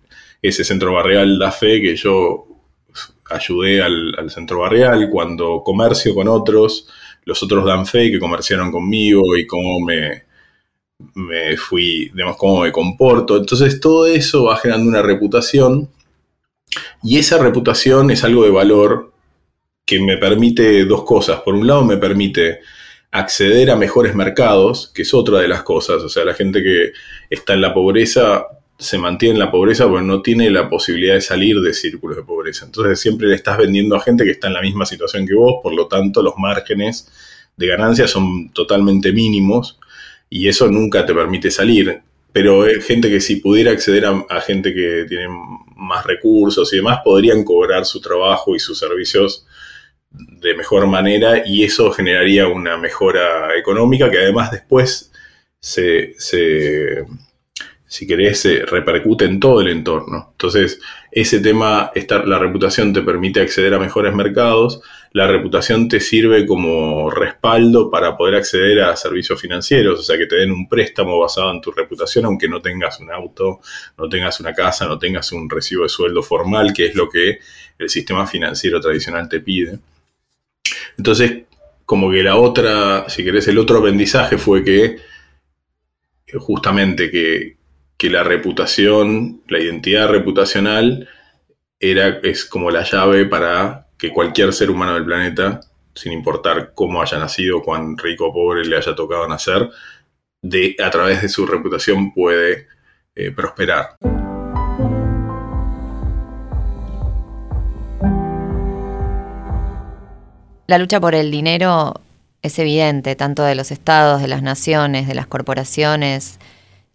ese 0.42 0.64
centro 0.64 0.94
barrial 0.94 1.38
da 1.38 1.52
fe 1.52 1.82
que 1.82 1.96
yo 1.96 2.48
ayudé 3.30 3.82
al, 3.82 4.30
centro 4.30 4.60
barrial, 4.60 5.10
cuando 5.12 5.62
comercio 5.64 6.16
con 6.16 6.28
otros, 6.28 6.88
los 7.28 7.44
otros 7.44 7.66
dan 7.66 7.86
fe 7.86 8.10
que 8.10 8.20
comerciaron 8.20 8.72
conmigo 8.72 9.36
y 9.36 9.46
cómo 9.46 9.82
me, 9.82 10.24
me 11.14 11.58
fui, 11.58 12.10
digamos, 12.14 12.38
cómo 12.38 12.62
me 12.62 12.72
comporto. 12.72 13.36
Entonces 13.36 13.82
todo 13.82 14.06
eso 14.06 14.46
va 14.46 14.56
generando 14.56 14.88
una 14.88 15.02
reputación 15.02 15.90
y 17.04 17.18
esa 17.18 17.38
reputación 17.38 18.12
es 18.12 18.24
algo 18.24 18.46
de 18.46 18.52
valor 18.52 19.12
que 19.86 20.00
me 20.00 20.16
permite 20.16 20.86
dos 20.86 21.04
cosas. 21.04 21.42
Por 21.42 21.54
un 21.54 21.68
lado 21.68 21.84
me 21.84 21.98
permite 21.98 22.62
acceder 23.12 23.72
a 23.72 23.76
mejores 23.76 24.16
mercados, 24.16 24.90
que 24.96 25.02
es 25.02 25.14
otra 25.14 25.40
de 25.40 25.50
las 25.50 25.64
cosas. 25.64 26.02
O 26.04 26.08
sea, 26.10 26.24
la 26.24 26.34
gente 26.34 26.64
que 26.64 26.94
está 27.30 27.56
en 27.56 27.62
la 27.62 27.74
pobreza 27.74 28.46
se 28.78 28.98
mantiene 28.98 29.34
en 29.34 29.40
la 29.40 29.52
pobreza 29.52 29.88
porque 29.88 30.06
no 30.06 30.22
tiene 30.22 30.52
la 30.52 30.70
posibilidad 30.70 31.16
de 31.16 31.22
salir 31.22 31.60
de 31.62 31.74
círculos 31.74 32.18
de 32.18 32.24
pobreza. 32.24 32.66
Entonces 32.66 33.00
siempre 33.00 33.28
le 33.28 33.36
estás 33.36 33.58
vendiendo 33.58 33.96
a 33.96 34.02
gente 34.02 34.24
que 34.24 34.32
está 34.32 34.48
en 34.48 34.54
la 34.54 34.62
misma 34.62 34.86
situación 34.86 35.26
que 35.26 35.34
vos, 35.34 35.56
por 35.64 35.74
lo 35.74 35.88
tanto 35.88 36.22
los 36.22 36.36
márgenes 36.38 37.12
de 37.56 37.68
ganancia 37.68 38.08
son 38.08 38.52
totalmente 38.54 39.12
mínimos 39.12 39.80
y 40.30 40.48
eso 40.48 40.68
nunca 40.68 41.06
te 41.06 41.14
permite 41.16 41.50
salir. 41.50 42.02
Pero 42.32 42.66
gente 42.82 43.10
que 43.10 43.20
si 43.20 43.38
pudiera 43.38 43.72
acceder 43.72 44.06
a, 44.06 44.42
gente 44.42 44.74
que 44.74 45.06
tiene 45.10 45.28
más 45.76 46.06
recursos 46.06 46.72
y 46.72 46.78
demás, 46.78 47.00
podrían 47.04 47.44
cobrar 47.44 47.86
su 47.86 48.00
trabajo 48.00 48.56
y 48.56 48.60
sus 48.60 48.78
servicios 48.78 49.48
de 50.12 50.54
mejor 50.56 50.86
manera 50.86 51.44
y 51.46 51.64
eso 51.64 51.92
generaría 51.92 52.48
una 52.48 52.78
mejora 52.78 53.58
económica 53.58 54.12
que 54.12 54.20
además 54.20 54.52
después 54.52 55.12
se 55.60 56.14
si 57.88 58.06
querés, 58.06 58.42
se 58.42 58.66
repercute 58.66 59.24
en 59.26 59.40
todo 59.40 59.62
el 59.62 59.70
entorno. 59.70 60.30
Entonces, 60.32 60.80
ese 61.12 61.40
tema, 61.40 61.92
la 62.26 62.38
reputación 62.38 62.92
te 62.92 63.02
permite 63.02 63.40
acceder 63.40 63.74
a 63.74 63.80
mejores 63.80 64.14
mercados, 64.14 64.82
la 65.14 65.26
reputación 65.26 65.88
te 65.88 66.02
sirve 66.02 66.46
como 66.46 67.10
respaldo 67.10 67.90
para 67.90 68.18
poder 68.18 68.36
acceder 68.36 68.82
a 68.82 68.96
servicios 68.98 69.40
financieros, 69.42 70.02
o 70.02 70.04
sea, 70.04 70.18
que 70.18 70.26
te 70.28 70.36
den 70.36 70.52
un 70.52 70.68
préstamo 70.68 71.18
basado 71.18 71.50
en 71.52 71.62
tu 71.62 71.72
reputación, 71.72 72.26
aunque 72.26 72.50
no 72.50 72.62
tengas 72.62 73.00
un 73.00 73.10
auto, 73.10 73.62
no 73.98 74.10
tengas 74.10 74.40
una 74.42 74.54
casa, 74.54 74.86
no 74.86 75.00
tengas 75.00 75.32
un 75.32 75.50
recibo 75.50 75.84
de 75.84 75.90
sueldo 75.90 76.22
formal, 76.22 76.74
que 76.74 76.88
es 76.88 76.96
lo 76.96 77.10
que 77.10 77.40
el 77.80 77.90
sistema 77.90 78.28
financiero 78.28 78.82
tradicional 78.82 79.30
te 79.30 79.40
pide. 79.40 79.80
Entonces, 80.98 81.44
como 81.86 82.12
que 82.12 82.22
la 82.22 82.36
otra, 82.36 83.08
si 83.08 83.24
querés, 83.24 83.48
el 83.48 83.58
otro 83.58 83.80
aprendizaje 83.80 84.38
fue 84.38 84.62
que 84.64 84.98
justamente 86.38 87.10
que, 87.10 87.57
que 87.98 88.10
la 88.12 88.24
reputación, 88.24 89.42
la 89.48 89.60
identidad 89.60 90.08
reputacional, 90.08 91.10
era, 91.80 92.20
es 92.24 92.46
como 92.46 92.70
la 92.70 92.84
llave 92.84 93.26
para 93.26 93.88
que 93.98 94.12
cualquier 94.12 94.54
ser 94.54 94.70
humano 94.70 94.94
del 94.94 95.06
planeta, 95.06 95.62
sin 95.96 96.12
importar 96.12 96.74
cómo 96.76 97.02
haya 97.02 97.18
nacido, 97.18 97.64
cuán 97.64 97.98
rico 97.98 98.28
o 98.28 98.34
pobre 98.34 98.66
le 98.66 98.78
haya 98.78 98.96
tocado 98.96 99.28
nacer, 99.28 99.70
de, 100.44 100.76
a 100.84 100.92
través 100.92 101.24
de 101.24 101.30
su 101.30 101.48
reputación 101.48 102.14
puede 102.14 102.68
eh, 103.16 103.32
prosperar. 103.32 103.96
La 110.68 110.78
lucha 110.78 111.00
por 111.00 111.16
el 111.16 111.32
dinero 111.32 112.02
es 112.44 112.60
evidente, 112.60 113.16
tanto 113.16 113.42
de 113.44 113.56
los 113.56 113.72
estados, 113.72 114.22
de 114.22 114.28
las 114.28 114.44
naciones, 114.44 115.08
de 115.08 115.16
las 115.16 115.26
corporaciones, 115.26 116.40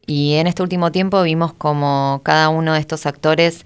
y 0.06 0.34
en 0.34 0.46
este 0.46 0.62
último 0.62 0.92
tiempo 0.92 1.22
vimos 1.22 1.52
como 1.52 2.20
cada 2.24 2.48
uno 2.48 2.74
de 2.74 2.80
estos 2.80 3.06
actores 3.06 3.64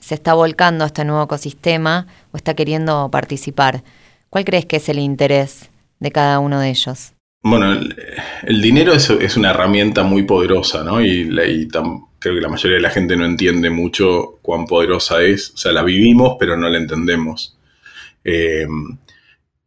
se 0.00 0.14
está 0.14 0.34
volcando 0.34 0.84
a 0.84 0.88
este 0.88 1.04
nuevo 1.04 1.24
ecosistema 1.24 2.06
o 2.32 2.36
está 2.36 2.54
queriendo 2.54 3.08
participar. 3.10 3.82
¿Cuál 4.30 4.44
crees 4.44 4.66
que 4.66 4.76
es 4.76 4.88
el 4.88 4.98
interés 4.98 5.70
de 6.00 6.10
cada 6.10 6.38
uno 6.38 6.58
de 6.60 6.70
ellos? 6.70 7.12
Bueno, 7.42 7.72
el, 8.42 8.62
dinero 8.62 8.92
es, 8.92 9.36
una 9.36 9.50
herramienta 9.50 10.04
muy 10.04 10.22
poderosa, 10.22 10.84
¿no? 10.84 11.04
Y, 11.04 11.28
creo 11.68 12.36
que 12.36 12.40
la 12.40 12.48
mayoría 12.48 12.76
de 12.76 12.82
la 12.82 12.90
gente 12.90 13.16
no 13.16 13.24
entiende 13.24 13.68
mucho 13.68 14.38
cuán 14.42 14.64
poderosa 14.64 15.22
es. 15.22 15.50
O 15.50 15.56
sea, 15.56 15.72
la 15.72 15.82
vivimos, 15.82 16.36
pero 16.38 16.56
no 16.56 16.68
la 16.68 16.78
entendemos. 16.78 17.58
Eh, 18.24 18.66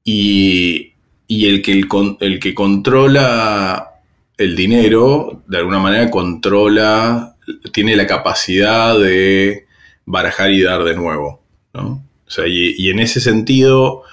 y, 0.04 0.94
el, 1.28 1.62
que 1.62 1.84
el 2.22 2.40
que 2.40 2.54
controla 2.54 3.95
el 4.38 4.56
dinero, 4.56 5.44
de 5.48 5.58
alguna 5.58 5.80
manera, 5.80 6.12
controla, 6.12 7.38
tiene 7.72 7.96
la 7.96 8.08
capacidad 8.08 8.98
de 8.98 9.66
barajar 10.06 10.52
y 10.52 10.62
dar 10.62 10.84
de 10.84 10.96
nuevo. 10.96 11.42
¿no? 11.74 12.06
O 12.28 12.32
sea, 12.32 12.46
y, 12.48 12.90
en 12.90 13.00
ese 13.00 13.20
sentido, 13.22 14.04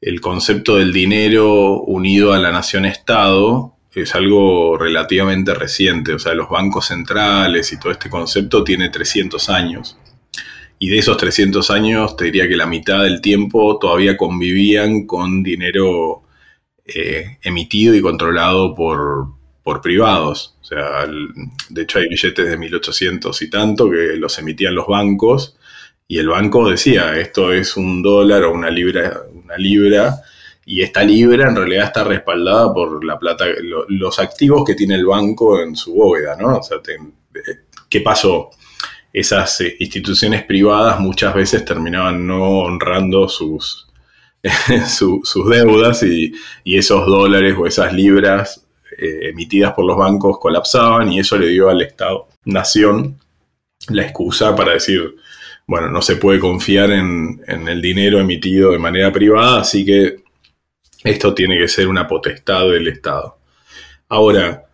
el 0.00 0.20
concepto 0.20 0.76
del 0.76 0.92
dinero 0.92 1.80
unido 1.82 2.32
a 2.32 2.38
la 2.38 2.52
nación-estado 2.52 3.76
es 3.94 4.14
algo 4.14 4.76
relativamente 4.76 5.54
reciente. 5.54 6.14
O 6.14 6.18
sea, 6.18 6.34
los 6.34 6.48
bancos 6.48 6.86
centrales 6.86 7.72
y 7.72 7.78
todo 7.78 7.92
este 7.92 8.10
concepto 8.10 8.64
tiene 8.64 8.88
300 8.88 9.48
años. 9.48 9.98
Y 10.78 10.88
de 10.88 10.98
esos 10.98 11.16
300 11.16 11.70
años, 11.70 12.16
te 12.16 12.24
diría 12.24 12.48
que 12.48 12.56
la 12.56 12.66
mitad 12.66 13.02
del 13.02 13.20
tiempo 13.20 13.78
todavía 13.78 14.16
convivían 14.16 15.06
con 15.06 15.42
dinero 15.42 16.22
eh, 16.86 17.38
emitido 17.42 17.94
y 17.94 18.00
controlado 18.00 18.74
por, 18.74 19.39
por 19.62 19.80
privados. 19.80 20.56
O 20.60 20.64
sea, 20.64 21.06
de 21.68 21.82
hecho 21.82 21.98
hay 21.98 22.08
billetes 22.08 22.48
de 22.48 22.56
1800 22.56 23.42
y 23.42 23.50
tanto 23.50 23.90
que 23.90 24.16
los 24.16 24.38
emitían 24.38 24.74
los 24.74 24.86
bancos 24.86 25.56
y 26.08 26.18
el 26.18 26.28
banco 26.28 26.68
decía, 26.68 27.18
esto 27.18 27.52
es 27.52 27.76
un 27.76 28.02
dólar 28.02 28.44
o 28.44 28.52
una 28.52 28.70
libra, 28.70 29.22
una 29.32 29.56
libra 29.56 30.22
y 30.66 30.82
esta 30.82 31.02
libra 31.02 31.48
en 31.48 31.56
realidad 31.56 31.86
está 31.86 32.04
respaldada 32.04 32.72
por 32.72 33.04
la 33.04 33.18
plata, 33.18 33.44
los 33.88 34.18
activos 34.18 34.64
que 34.64 34.74
tiene 34.74 34.94
el 34.94 35.06
banco 35.06 35.60
en 35.60 35.74
su 35.74 35.94
bóveda, 35.94 36.36
¿no? 36.36 36.58
O 36.58 36.62
sea, 36.62 36.78
¿qué 37.88 38.00
pasó? 38.00 38.50
Esas 39.12 39.60
eh, 39.62 39.76
instituciones 39.80 40.44
privadas 40.44 41.00
muchas 41.00 41.34
veces 41.34 41.64
terminaban 41.64 42.24
no 42.26 42.60
honrando 42.60 43.28
sus, 43.28 43.88
sus 44.86 45.50
deudas 45.50 46.02
y, 46.02 46.32
esos 46.64 47.06
dólares 47.06 47.56
o 47.58 47.66
esas 47.66 47.92
libras 47.92 48.64
eh, 49.02 49.30
emitidas 49.30 49.72
por 49.72 49.86
los 49.86 49.96
bancos 49.96 50.38
colapsaban 50.38 51.10
y 51.10 51.20
eso 51.20 51.38
le 51.38 51.46
dio 51.48 51.70
al 51.70 51.80
Estado, 51.80 52.28
nación, 52.44 53.18
la 53.88 54.02
excusa 54.02 54.54
para 54.54 54.74
decir, 54.74 55.16
bueno, 55.66 55.88
no 55.88 56.02
se 56.02 56.16
puede 56.16 56.38
confiar 56.38 56.90
en, 56.90 57.40
el 57.46 57.80
dinero 57.80 58.20
emitido 58.20 58.72
de 58.72 58.78
manera 58.78 59.10
privada, 59.10 59.62
así 59.62 59.86
que 59.86 60.16
esto 61.02 61.32
tiene 61.32 61.56
que 61.56 61.66
ser 61.66 61.88
una 61.88 62.06
potestad 62.06 62.68
del 62.68 62.88
Estado. 62.88 63.38
Ahora, 64.10 64.64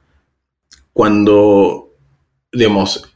cuando, 0.92 1.92
digamos, 2.50 3.08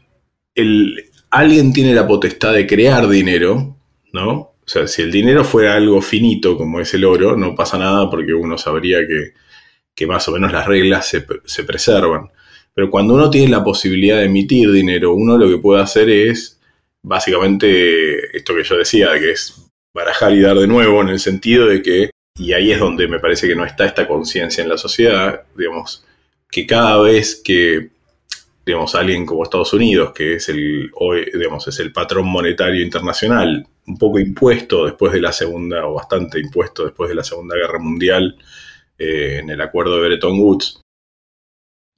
el, 0.54 1.10
alguien 1.28 1.72
tiene 1.72 1.92
la 1.92 2.06
potestad 2.06 2.52
de 2.52 2.68
crear 2.68 3.08
dinero, 3.08 3.76
¿no? 4.12 4.30
O 4.32 4.68
sea, 4.72 4.86
si 4.86 5.02
el 5.02 5.10
dinero 5.10 5.42
fuera 5.42 5.74
algo 5.74 6.00
finito 6.00 6.56
como 6.56 6.78
es 6.78 6.94
el 6.94 7.04
oro, 7.04 7.36
no 7.36 7.56
pasa 7.56 7.78
nada 7.78 8.08
porque 8.08 8.32
uno 8.32 8.56
sabría 8.56 8.98
que, 9.08 9.32
más 10.06 10.26
o 10.28 10.32
menos 10.32 10.52
las 10.52 10.66
reglas 10.66 11.08
se, 11.08 11.26
se 11.44 11.64
preservan. 11.64 12.30
Pero 12.74 12.90
cuando 12.90 13.14
uno 13.14 13.30
tiene 13.30 13.48
la 13.48 13.64
posibilidad 13.64 14.18
de 14.18 14.24
emitir 14.24 14.70
dinero, 14.70 15.14
uno 15.14 15.36
lo 15.36 15.48
que 15.48 15.58
puede 15.58 15.82
hacer 15.82 16.08
es 16.08 16.60
básicamente 17.02 18.36
esto 18.36 18.54
que 18.54 18.64
yo 18.64 18.76
decía, 18.76 19.18
que 19.18 19.32
es 19.32 19.70
barajar 19.94 20.32
y 20.32 20.40
dar 20.40 20.56
de 20.56 20.66
nuevo 20.66 21.00
en 21.02 21.08
el 21.08 21.18
sentido 21.18 21.66
de 21.66 21.82
que, 21.82 22.10
y 22.38 22.52
ahí 22.52 22.72
es 22.72 22.78
donde 22.78 23.08
me 23.08 23.18
parece 23.18 23.48
que 23.48 23.56
no 23.56 23.64
está 23.64 23.84
esta 23.84 24.06
conciencia 24.06 24.62
en 24.62 24.68
la 24.68 24.78
sociedad, 24.78 25.42
digamos, 25.56 26.04
que 26.50 26.66
cada 26.66 27.00
vez 27.02 27.40
que 27.44 27.90
digamos, 28.64 28.94
alguien 28.94 29.26
como 29.26 29.42
Estados 29.42 29.72
Unidos, 29.72 30.12
que 30.12 30.34
es 30.34 30.48
el, 30.48 30.90
hoy, 30.94 31.24
digamos, 31.32 31.66
es 31.66 31.80
el 31.80 31.92
patrón 31.92 32.28
monetario 32.28 32.82
internacional, 32.82 33.66
un 33.86 33.98
poco 33.98 34.20
impuesto 34.20 34.84
después 34.84 35.12
de 35.12 35.20
la 35.20 35.32
segunda, 35.32 35.86
o 35.86 35.94
bastante 35.94 36.38
impuesto 36.38 36.84
después 36.84 37.08
de 37.08 37.16
la 37.16 37.24
Segunda 37.24 37.56
Guerra 37.56 37.78
Mundial, 37.78 38.36
eh, 39.00 39.38
en 39.40 39.50
el 39.50 39.60
acuerdo 39.60 39.96
de 39.96 40.08
Bretton 40.08 40.38
Woods, 40.38 40.80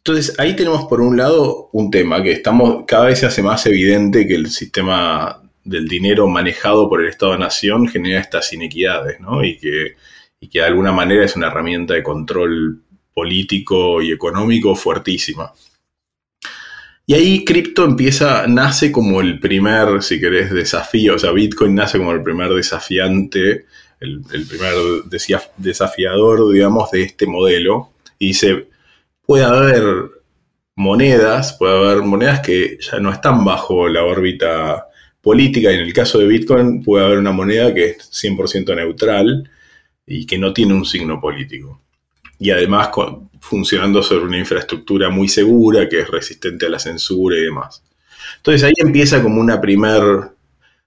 entonces, 0.05 0.37
ahí 0.41 0.57
tenemos 0.57 0.87
por 0.87 1.01
un 1.01 1.17
lado 1.17 1.69
un 1.73 1.89
tema 1.89 2.21
que 2.25 2.33
estamos, 2.33 2.85
cada 2.89 3.05
vez 3.05 3.21
se 3.21 3.27
hace 3.27 3.41
más 3.41 3.65
evidente 3.67 4.27
que 4.27 4.35
el 4.35 4.51
sistema 4.51 5.41
del 5.63 5.87
dinero 5.87 6.27
manejado 6.27 6.89
por 6.89 7.01
el 7.03 7.09
Estado-Nación 7.09 7.87
genera 7.87 8.21
estas 8.21 8.53
inequidades, 8.53 9.21
¿no? 9.21 9.45
Y 9.45 9.59
que, 9.59 9.95
que 10.41 10.59
de 10.59 10.65
alguna 10.65 10.91
manera 10.91 11.25
es 11.25 11.37
una 11.37 11.47
herramienta 11.47 11.95
de 11.95 12.03
control 12.03 12.83
político 13.15 14.03
y 14.03 14.11
económico 14.11 14.75
fuertísima. 14.75 15.53
Y 17.07 17.15
ahí 17.15 17.45
cripto 17.45 17.85
empieza, 17.85 18.49
nace 18.49 18.91
como 18.91 19.21
el 19.21 19.39
primer, 19.39 20.03
si 20.03 20.19
querés, 20.19 20.51
desafío, 20.51 21.15
o 21.15 21.19
sea, 21.19 21.31
Bitcoin 21.31 21.77
nace 21.77 21.99
como 21.99 22.11
el 22.11 22.25
primer 22.25 22.51
desafiante, 22.51 23.67
el, 24.03 24.47
primer 24.47 24.75
desafiador, 25.57 26.53
digamos, 26.53 26.91
de 26.91 27.03
este 27.03 27.27
modelo. 27.27 27.91
Y 28.19 28.29
dice, 28.29 28.69
puede 29.25 29.45
haber 29.45 29.85
monedas, 30.77 31.55
puede 31.55 31.77
haber 31.77 32.03
monedas 32.03 32.41
que 32.41 32.79
ya 32.81 32.99
no 32.99 33.13
están 33.13 33.45
bajo 33.45 33.89
la 33.89 34.05
órbita 34.05 34.87
política. 35.21 35.71
Y 35.71 35.77
en 35.77 35.81
el 35.81 35.93
caso 35.93 36.19
de 36.19 36.27
Bitcoin 36.27 36.83
puede 36.83 37.05
haber 37.05 37.19
una 37.19 37.33
moneda 37.33 37.73
que 37.73 37.91
es 37.91 38.11
100% 38.13 38.75
neutral 38.75 39.51
y 40.07 40.27
que 40.27 40.39
no 40.39 40.53
tiene 40.53 40.75
un 40.75 40.85
signo 40.85 41.21
político. 41.21 41.81
Y 42.39 42.51
además 42.51 42.91
funcionando 43.41 44.03
sobre 44.03 44.25
una 44.25 44.39
infraestructura 44.39 45.11
muy 45.11 45.29
segura, 45.29 45.89
que 45.89 46.01
es 46.01 46.11
resistente 46.11 46.67
a 46.67 46.71
la 46.71 46.79
censura 46.79 47.37
y 47.37 47.43
demás. 47.43 47.83
Entonces 48.39 48.65
ahí 48.65 48.73
empieza 48.79 49.23
como 49.23 49.41
una 49.41 49.61
primer, 49.61 50.03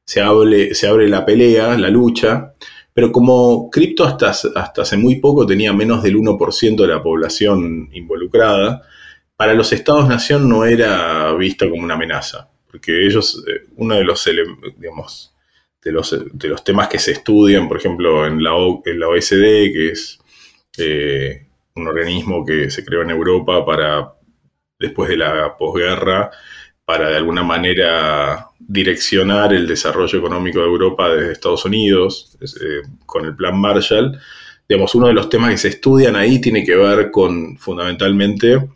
se 0.04 0.22
abre, 0.22 0.74
se 0.76 0.88
abre 0.88 1.08
la 1.08 1.26
pelea, 1.26 1.78
la 1.78 1.90
lucha, 1.90 2.54
pero 2.96 3.12
como 3.12 3.70
cripto 3.70 4.06
hasta, 4.06 4.30
hasta 4.30 4.82
hace 4.82 4.96
muy 4.96 5.16
poco 5.16 5.46
tenía 5.46 5.74
menos 5.74 6.02
del 6.02 6.16
1% 6.16 6.82
de 6.82 6.88
la 6.88 7.04
población 7.04 7.90
involucrada, 7.92 8.84
para 9.36 9.54
los 9.54 9.74
estados-nación 9.74 10.48
no 10.48 10.64
era 10.64 11.34
visto 11.34 11.70
como 11.70 11.84
una 11.84 11.96
amenaza, 11.96 12.50
porque 12.72 13.06
ellos, 13.06 13.44
eh, 13.50 13.66
uno 13.76 13.96
de 13.96 14.06
los, 14.06 14.26
digamos, 14.78 15.36
de 15.84 15.92
los, 15.92 16.18
de 16.32 16.48
los 16.48 16.64
temas 16.64 16.88
que 16.88 16.98
se 16.98 17.12
estudian, 17.12 17.68
por 17.68 17.76
ejemplo, 17.76 18.26
en 18.26 18.42
la, 18.42 18.52
la 18.52 19.10
OSD, 19.10 19.74
que 19.74 19.90
es 19.90 20.18
eh, 20.78 21.48
un 21.76 21.88
organismo 21.90 22.46
que 22.46 22.70
se 22.70 22.86
creó 22.86 23.02
en 23.02 23.10
Europa 23.10 23.66
para, 23.66 24.14
después 24.80 25.10
de 25.10 25.18
la 25.18 25.58
posguerra, 25.58 26.32
para 26.86 27.10
de 27.10 27.18
alguna 27.18 27.44
manera 27.44 28.48
direccionar 28.60 29.54
el 29.54 29.68
desarrollo 29.68 30.20
económico 30.20 30.60
de 30.60 30.66
Europa 30.66 31.10
desde 31.10 31.34
Estados 31.34 31.66
Unidos, 31.66 32.38
eh, 32.42 32.88
con 33.06 33.26
el 33.26 33.36
Plan 33.36 33.60
Marshall. 33.60 34.20
Digamos, 34.70 34.94
uno 34.96 35.08
de 35.08 35.14
los 35.14 35.30
temas 35.30 35.52
que 35.52 35.58
se 35.58 35.68
estudian 35.70 36.16
ahí 36.16 36.40
tiene 36.40 36.64
que 36.64 36.76
ver 36.76 37.10
con, 37.12 37.58
fundamentalmente, 37.58 38.70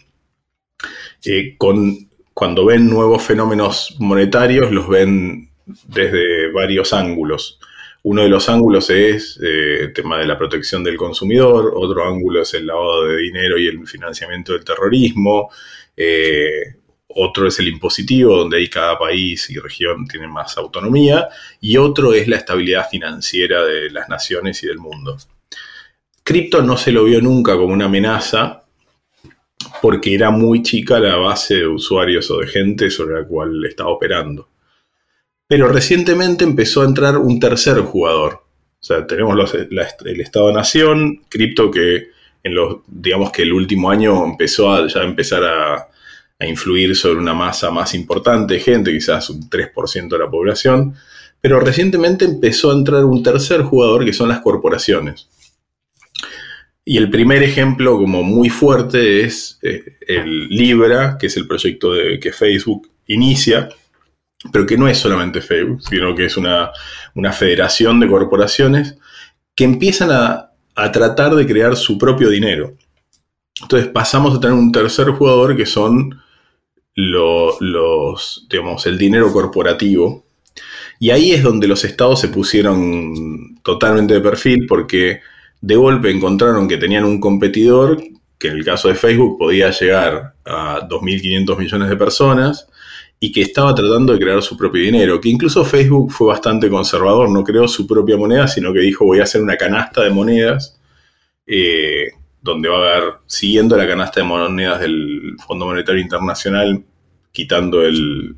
eh, 1.24 1.56
con 1.58 2.10
cuando 2.34 2.66
ven 2.66 2.90
nuevos 2.90 3.22
fenómenos 3.24 3.96
monetarios, 4.00 4.72
los 4.72 4.88
ven 4.88 5.50
desde 5.88 6.52
varios 6.52 6.94
ángulos. 6.94 7.60
Uno 8.02 8.24
de 8.24 8.30
los 8.30 8.48
ángulos 8.50 8.90
es 8.90 9.40
eh, 9.44 9.82
el 9.82 9.94
tema 9.94 10.18
de 10.18 10.26
la 10.26 10.38
protección 10.38 10.84
del 10.84 10.96
consumidor, 10.96 11.74
otro 11.76 12.08
ángulo 12.08 12.42
es 12.42 12.54
el 12.54 12.66
lavado 12.66 13.06
de 13.06 13.18
dinero 13.18 13.58
y 13.58 13.68
el 13.68 13.86
financiamiento 13.86 14.54
del 14.54 14.64
terrorismo, 14.64 15.50
otro 17.10 17.48
es 17.48 17.60
el 17.60 17.68
impositivo, 17.68 18.38
donde 18.38 18.58
ahí 18.58 18.70
cada 18.70 18.98
país 18.98 19.50
y 19.50 19.58
región 19.58 20.08
tiene 20.08 20.28
más 20.28 20.58
autonomía, 20.58 21.28
y 21.60 21.78
otro 21.78 22.14
es 22.14 22.28
la 22.28 22.38
estabilidad 22.38 22.88
financiera 22.90 23.64
de 23.64 23.90
las 23.90 24.10
naciones 24.10 24.64
y 24.64 24.68
del 24.68 24.78
mundo. 24.78 25.18
Cripto 26.24 26.62
no 26.62 26.78
se 26.78 26.92
lo 26.92 27.06
vio 27.06 27.22
nunca 27.22 27.56
como 27.56 27.74
una 27.74 27.86
amenaza 27.86 28.64
porque 29.82 30.14
era 30.14 30.30
muy 30.30 30.62
chica 30.62 31.00
la 31.00 31.16
base 31.16 31.56
de 31.56 31.68
usuarios 31.68 32.30
o 32.32 32.40
de 32.40 32.48
gente 32.48 32.90
sobre 32.92 33.22
la 33.22 33.28
cual 33.28 33.66
estaba 33.66 33.90
operando. 33.90 34.48
Pero 35.48 35.68
recientemente 35.68 36.44
empezó 36.44 36.82
a 36.82 36.86
entrar 36.86 37.18
un 37.18 37.40
tercer 37.40 37.80
jugador. 37.80 38.44
O 38.80 38.84
sea, 38.84 39.08
tenemos 39.08 39.54
el 39.54 40.22
Estado-Nación, 40.22 41.24
cripto 41.28 41.72
que 41.72 42.10
en 42.44 42.56
los, 42.56 42.78
digamos 42.88 43.32
que 43.32 43.42
el 43.42 43.52
último 43.52 43.90
año 43.90 44.24
empezó 44.24 44.72
a 44.72 44.88
ya 44.88 45.02
empezar 45.02 45.44
a, 45.44 45.90
a 46.40 46.46
influir 46.46 46.96
sobre 46.96 47.20
una 47.20 47.34
masa 47.34 47.70
más 47.70 47.94
importante 47.94 48.54
de 48.56 48.60
gente, 48.62 48.94
quizás 48.94 49.30
un 49.30 49.50
3% 49.50 50.08
de 50.08 50.18
la 50.18 50.30
población, 50.30 50.96
pero 51.42 51.60
recientemente 51.60 52.26
empezó 52.26 52.72
a 52.72 52.76
entrar 52.76 53.04
un 53.06 53.22
tercer 53.22 53.62
jugador 53.62 54.06
que 54.06 54.14
son 54.14 54.30
las 54.30 54.40
corporaciones. 54.40 55.28
Y 56.86 56.98
el 56.98 57.10
primer 57.10 57.44
ejemplo 57.44 57.98
como 57.98 58.24
muy 58.24 58.50
fuerte 58.50 59.22
es 59.22 59.60
eh, 59.62 59.98
el 60.08 60.48
Libra, 60.48 61.18
que 61.20 61.28
es 61.28 61.38
el 61.38 61.46
proyecto 61.46 61.92
que 62.20 62.32
Facebook 62.32 62.90
inicia, 63.06 63.70
pero 64.52 64.66
que 64.66 64.78
no 64.78 64.88
es 64.88 64.98
solamente 64.98 65.42
Facebook, 65.42 65.84
sino 65.84 66.16
que 66.16 66.26
es 66.26 66.38
una, 66.38 66.72
federación 67.34 68.00
de 68.00 68.08
corporaciones 68.08 68.98
que 69.54 69.66
empiezan 69.66 70.10
a, 70.12 70.52
a 70.76 70.92
tratar 70.92 71.36
de 71.36 71.46
crear 71.46 71.76
su 71.76 71.98
propio 71.98 72.30
dinero. 72.30 72.76
Entonces 73.62 73.90
pasamos 73.90 74.38
a 74.38 74.40
tener 74.40 74.56
un 74.56 74.72
tercer 74.72 75.10
jugador 75.10 75.58
que 75.58 75.66
son 75.66 76.20
los, 76.96 78.48
digamos, 78.50 78.86
el 78.86 78.98
dinero 78.98 79.32
corporativo. 79.32 80.26
Y 81.00 81.12
ahí 81.12 81.32
es 81.32 81.44
donde 81.44 81.68
los 81.68 81.86
estados 81.86 82.20
se 82.20 82.28
pusieron 82.28 83.56
totalmente 83.64 84.16
de 84.16 84.22
perfil 84.22 84.66
porque 84.68 85.22
de 85.62 85.76
golpe 85.76 86.12
encontraron 86.12 86.68
que 86.68 86.78
tenían 86.78 87.06
un 87.06 87.20
competidor 87.20 88.02
que 88.38 88.48
en 88.48 88.58
el 88.58 88.66
caso 88.66 88.88
de 88.88 88.96
Facebook 88.96 89.38
podía 89.38 89.70
llegar 89.70 90.34
a 90.46 90.88
2.500 90.88 91.58
millones 91.58 91.90
de 91.90 91.98
personas 91.98 92.68
y 93.20 93.34
que 93.34 93.42
estaba 93.42 93.76
tratando 93.76 94.14
de 94.14 94.20
crear 94.20 94.42
su 94.42 94.56
propio 94.56 94.82
dinero, 94.82 95.20
que 95.20 95.28
incluso 95.28 95.66
Facebook 95.66 96.10
fue 96.10 96.28
bastante 96.28 96.70
conservador, 96.70 97.30
no 97.30 97.44
creó 97.44 97.68
su 97.68 97.86
propia 97.86 98.16
moneda, 98.16 98.48
sino 98.48 98.72
que 98.72 98.80
dijo 98.80 99.04
voy 99.04 99.20
a 99.20 99.24
hacer 99.24 99.42
una 99.42 99.58
canasta 99.58 100.02
de 100.04 100.10
monedas 100.10 100.80
eh, 101.46 102.12
donde 102.42 102.70
va 102.70 102.78
a 102.78 102.98
haber, 102.98 103.14
siguiendo 103.26 103.78
la 103.78 103.88
canasta 103.88 104.22
de 104.22 104.26
monedas 104.26 104.80
del 104.80 105.36
Fondo 105.46 105.66
Monetario 105.66 106.02
Internacional, 106.02 106.84
quitando 107.32 107.82
el, 107.82 108.36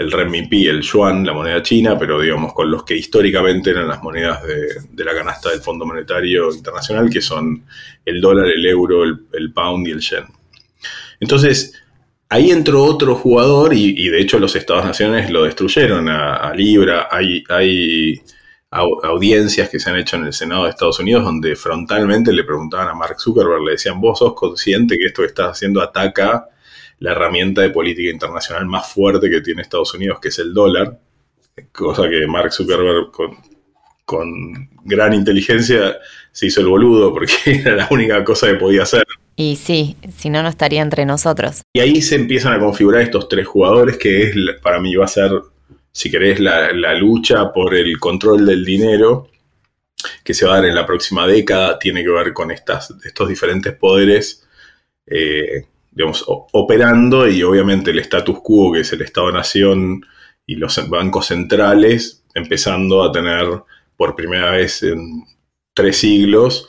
el 0.00 0.10
renminbi, 0.10 0.66
el 0.66 0.80
yuan, 0.80 1.26
la 1.26 1.34
moneda 1.34 1.62
china, 1.62 1.98
pero 1.98 2.18
digamos 2.18 2.54
con 2.54 2.70
los 2.70 2.84
que 2.84 2.96
históricamente 2.96 3.68
eran 3.68 3.86
las 3.86 4.02
monedas 4.02 4.42
de, 4.42 5.04
la 5.04 5.14
canasta 5.14 5.50
del 5.50 5.60
Fondo 5.60 5.84
Monetario 5.84 6.50
Internacional, 6.50 7.10
que 7.10 7.20
son 7.20 7.66
el 8.06 8.18
dólar, 8.18 8.46
el 8.46 8.64
euro, 8.64 9.04
el, 9.04 9.52
pound 9.52 9.86
y 9.86 9.90
el 9.90 10.00
yen. 10.00 10.24
Entonces, 11.20 11.82
ahí 12.30 12.50
entró 12.50 12.82
otro 12.82 13.14
jugador 13.14 13.74
y, 13.74 14.08
de 14.08 14.18
hecho 14.22 14.38
los 14.38 14.56
Estados 14.56 14.86
Naciones 14.86 15.30
lo 15.30 15.42
destruyeron 15.42 16.08
a, 16.08 16.50
Libra. 16.54 17.08
Hay, 17.10 17.44
hay, 17.50 18.22
audiencias 18.70 19.68
que 19.68 19.80
se 19.80 19.90
han 19.90 19.96
hecho 19.96 20.16
en 20.16 20.26
el 20.26 20.32
Senado 20.32 20.64
de 20.64 20.70
Estados 20.70 21.00
Unidos 21.00 21.24
donde 21.24 21.56
frontalmente 21.56 22.32
le 22.32 22.44
preguntaban 22.44 22.88
a 22.88 22.94
Mark 22.94 23.20
Zuckerberg, 23.20 23.62
le 23.62 23.72
decían, 23.72 24.00
vos 24.00 24.18
sos 24.20 24.34
consciente 24.34 24.96
que 24.96 25.06
esto 25.06 25.22
que 25.22 25.28
estás 25.28 25.52
haciendo 25.52 25.82
ataca 25.82 26.46
la 27.00 27.12
herramienta 27.12 27.62
de 27.62 27.70
política 27.70 28.10
internacional 28.10 28.66
más 28.66 28.92
fuerte 28.92 29.28
que 29.28 29.40
tiene 29.40 29.62
Estados 29.62 29.92
Unidos, 29.94 30.20
que 30.20 30.28
es 30.28 30.38
el 30.38 30.54
dólar, 30.54 31.00
cosa 31.72 32.08
que 32.08 32.26
Mark 32.28 32.52
Zuckerberg 32.52 33.10
con, 33.10 33.36
con 34.04 34.68
gran 34.84 35.14
inteligencia 35.14 35.96
se 36.30 36.46
hizo 36.46 36.60
el 36.60 36.68
boludo 36.68 37.12
porque 37.12 37.32
era 37.46 37.74
la 37.74 37.88
única 37.90 38.22
cosa 38.22 38.46
que 38.46 38.54
podía 38.54 38.82
hacer. 38.82 39.04
Y 39.34 39.56
sí, 39.56 39.96
si 40.16 40.30
no, 40.30 40.42
no 40.42 40.48
estaría 40.48 40.82
entre 40.82 41.06
nosotros. 41.06 41.62
Y 41.72 41.80
ahí 41.80 42.02
se 42.02 42.16
empiezan 42.16 42.52
a 42.52 42.60
configurar 42.60 43.02
estos 43.02 43.28
tres 43.28 43.46
jugadores 43.46 43.96
que 43.96 44.24
es, 44.24 44.34
para 44.62 44.80
mí 44.80 44.94
va 44.94 45.06
a 45.06 45.08
ser 45.08 45.30
si 45.92 46.10
querés, 46.10 46.40
la, 46.40 46.94
lucha 46.94 47.52
por 47.52 47.74
el 47.74 47.98
control 47.98 48.46
del 48.46 48.64
dinero 48.64 49.28
que 50.24 50.32
se 50.32 50.46
va 50.46 50.52
a 50.52 50.56
dar 50.56 50.66
en 50.66 50.74
la 50.74 50.86
próxima 50.86 51.26
década 51.26 51.78
tiene 51.78 52.02
que 52.02 52.10
ver 52.10 52.32
con 52.32 52.50
estas, 52.50 52.94
estos 53.04 53.28
diferentes 53.28 53.74
poderes, 53.74 54.46
eh, 55.06 55.66
operando 56.52 57.28
y 57.28 57.42
obviamente 57.42 57.90
el 57.90 57.98
status 57.98 58.40
quo, 58.42 58.72
que 58.72 58.80
es 58.80 58.92
el 58.92 59.02
Estado-Nación 59.02 60.06
y 60.46 60.54
los 60.54 60.88
bancos 60.88 61.26
centrales, 61.26 62.24
empezando 62.34 63.02
a 63.02 63.12
tener 63.12 63.46
por 63.96 64.16
primera 64.16 64.52
vez 64.52 64.82
en 64.82 65.24
tres 65.74 65.98
siglos 65.98 66.68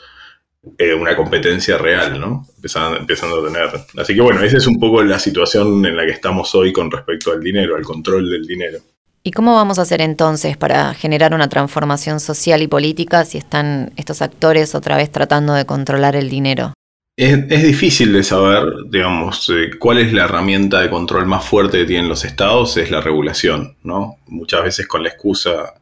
eh, 0.77 0.93
una 0.93 1.15
competencia 1.15 1.77
real, 1.77 2.19
¿no? 2.19 2.47
Empezando 2.61 3.41
a 3.41 3.45
tener. 3.45 3.69
Así 3.97 4.13
que 4.13 4.21
bueno, 4.21 4.43
esa 4.43 4.57
es 4.57 4.67
un 4.67 4.79
poco 4.79 5.03
la 5.03 5.17
situación 5.17 5.83
en 5.85 5.95
la 5.95 6.05
que 6.05 6.11
estamos 6.11 6.53
hoy 6.53 6.71
con 6.71 6.91
respecto 6.91 7.31
al 7.31 7.41
dinero, 7.41 7.75
al 7.75 7.83
control 7.83 8.29
del 8.29 8.45
dinero. 8.45 8.79
¿Y 9.23 9.31
cómo 9.31 9.53
vamos 9.53 9.77
a 9.77 9.83
hacer 9.83 10.01
entonces 10.01 10.57
para 10.57 10.95
generar 10.95 11.35
una 11.35 11.47
transformación 11.47 12.19
social 12.19 12.63
y 12.63 12.67
política 12.67 13.23
si 13.23 13.37
están 13.37 13.93
estos 13.95 14.23
actores 14.23 14.73
otra 14.73 14.97
vez 14.97 15.11
tratando 15.11 15.53
de 15.53 15.65
controlar 15.65 16.15
el 16.15 16.27
dinero? 16.27 16.73
Es, 17.15 17.47
difícil 17.47 18.13
de 18.13 18.23
saber, 18.23 18.63
digamos, 18.89 19.47
eh, 19.49 19.77
cuál 19.77 19.99
es 19.99 20.11
la 20.11 20.23
herramienta 20.23 20.81
de 20.81 20.89
control 20.89 21.27
más 21.27 21.45
fuerte 21.45 21.77
que 21.77 21.85
tienen 21.85 22.09
los 22.09 22.25
estados, 22.25 22.77
es 22.77 22.89
la 22.89 22.99
regulación, 22.99 23.75
¿no? 23.83 24.17
Muchas 24.25 24.63
veces 24.63 24.87
con 24.87 25.03
la 25.03 25.09
excusa 25.09 25.75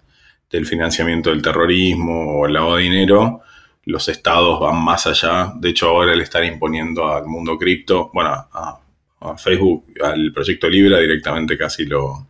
del 0.49 0.65
financiamiento 0.65 1.29
del 1.29 1.41
terrorismo 1.41 2.39
o 2.39 2.45
el 2.45 2.53
lavado 2.53 2.75
de 2.75 2.83
dinero, 2.83 3.41
los 3.85 4.09
estados 4.09 4.59
van 4.59 4.83
más 4.83 5.07
allá. 5.07 5.53
De 5.55 5.69
hecho, 5.69 5.87
ahora 5.87 6.13
le 6.13 6.23
están 6.23 6.43
imponiendo 6.43 7.07
al 7.07 7.25
mundo 7.25 7.57
cripto, 7.57 8.11
bueno, 8.13 8.31
a, 8.31 8.79
a 9.21 9.37
Facebook, 9.37 9.85
al 10.03 10.33
proyecto 10.33 10.67
Libra 10.67 10.99
directamente 10.99 11.57
casi 11.57 11.85
lo, 11.85 12.28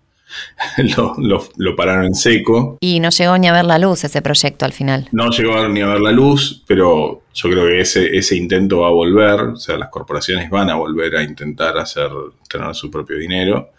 lo, 1.57 1.75
pararon 1.75 2.05
en 2.05 2.15
seco. 2.15 2.77
Y 2.81 2.99
no 2.99 3.09
llegó 3.09 3.37
ni 3.37 3.47
a 3.47 3.53
ver 3.53 3.65
la 3.65 3.79
luz 3.79 4.03
ese 4.03 4.21
proyecto 4.21 4.65
al 4.65 4.73
final. 4.73 5.07
No 5.11 5.29
llegó 5.29 5.67
ni 5.67 5.81
a 5.81 5.87
ver 5.87 6.01
la 6.01 6.11
luz, 6.11 6.63
pero 6.67 7.23
yo 7.33 7.49
creo 7.49 7.65
que 7.65 7.81
ese, 7.81 8.17
ese 8.17 8.35
intento 8.35 8.79
va 8.79 8.87
a 8.87 8.91
volver, 8.91 9.39
o 9.41 9.55
sea, 9.55 9.77
las 9.77 9.89
corporaciones 9.89 10.49
van 10.49 10.69
a 10.69 10.75
volver 10.75 11.15
a 11.15 11.23
intentar 11.23 11.77
hacer, 11.77 12.09
tener 12.49 12.73
su 12.75 12.89
propio 12.89 13.17
dinero. 13.17 13.71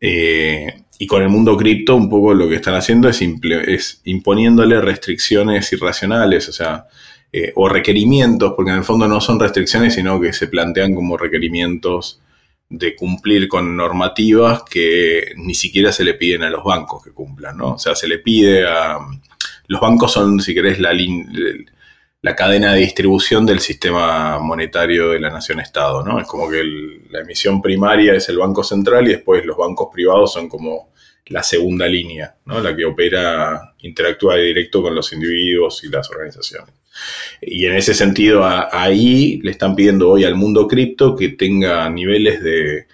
Eh, 0.00 0.82
y 0.98 1.06
con 1.06 1.22
el 1.22 1.28
mundo 1.28 1.56
cripto, 1.56 1.96
un 1.96 2.08
poco 2.08 2.34
lo 2.34 2.48
que 2.48 2.56
están 2.56 2.74
haciendo 2.74 3.08
es, 3.08 3.20
es 3.22 4.00
imponiéndole 4.04 4.80
restricciones 4.80 5.72
irracionales, 5.72 6.48
o 6.48 6.52
sea, 6.52 6.86
eh, 7.32 7.52
o 7.56 7.68
requerimientos, 7.68 8.52
porque 8.54 8.70
en 8.70 8.78
el 8.78 8.84
fondo 8.84 9.08
no 9.08 9.20
son 9.20 9.40
restricciones, 9.40 9.94
sino 9.94 10.20
que 10.20 10.32
se 10.32 10.46
plantean 10.46 10.94
como 10.94 11.16
requerimientos 11.16 12.20
de 12.78 12.94
cumplir 12.94 13.48
con 13.48 13.76
normativas 13.76 14.62
que 14.62 15.32
ni 15.36 15.54
siquiera 15.54 15.92
se 15.92 16.04
le 16.04 16.14
piden 16.14 16.42
a 16.42 16.50
los 16.50 16.64
bancos 16.64 17.02
que 17.02 17.12
cumplan, 17.12 17.56
¿no? 17.56 17.72
O 17.72 17.78
sea, 17.78 17.94
se 17.94 18.08
le 18.08 18.18
pide 18.18 18.66
a... 18.66 18.98
Los 19.66 19.80
bancos 19.80 20.12
son, 20.12 20.40
si 20.40 20.54
querés, 20.54 20.78
la, 20.78 20.92
la 22.20 22.34
cadena 22.36 22.72
de 22.72 22.80
distribución 22.80 23.46
del 23.46 23.60
sistema 23.60 24.38
monetario 24.38 25.10
de 25.10 25.20
la 25.20 25.30
nación-estado, 25.30 26.04
¿no? 26.04 26.20
Es 26.20 26.26
como 26.26 26.50
que 26.50 26.62
la 27.10 27.20
emisión 27.20 27.62
primaria 27.62 28.14
es 28.14 28.28
el 28.28 28.38
Banco 28.38 28.64
Central 28.64 29.06
y 29.06 29.12
después 29.12 29.44
los 29.44 29.56
bancos 29.56 29.88
privados 29.92 30.32
son 30.32 30.48
como 30.48 30.92
la 31.26 31.42
segunda 31.42 31.86
línea, 31.86 32.36
¿no? 32.44 32.60
La 32.60 32.76
que 32.76 32.84
opera, 32.84 33.74
interactúa 33.80 34.36
directo 34.36 34.82
con 34.82 34.94
los 34.94 35.12
individuos 35.12 35.82
y 35.84 35.88
las 35.88 36.10
organizaciones. 36.10 36.74
Y 37.40 37.66
en 37.66 37.74
ese 37.74 37.94
sentido, 37.94 38.44
ahí 38.44 39.40
le 39.42 39.50
están 39.50 39.74
pidiendo 39.74 40.10
hoy 40.10 40.24
al 40.24 40.34
mundo 40.34 40.66
cripto 40.68 41.16
que 41.16 41.30
tenga 41.30 41.88
niveles 41.90 42.42
de, 42.42 42.86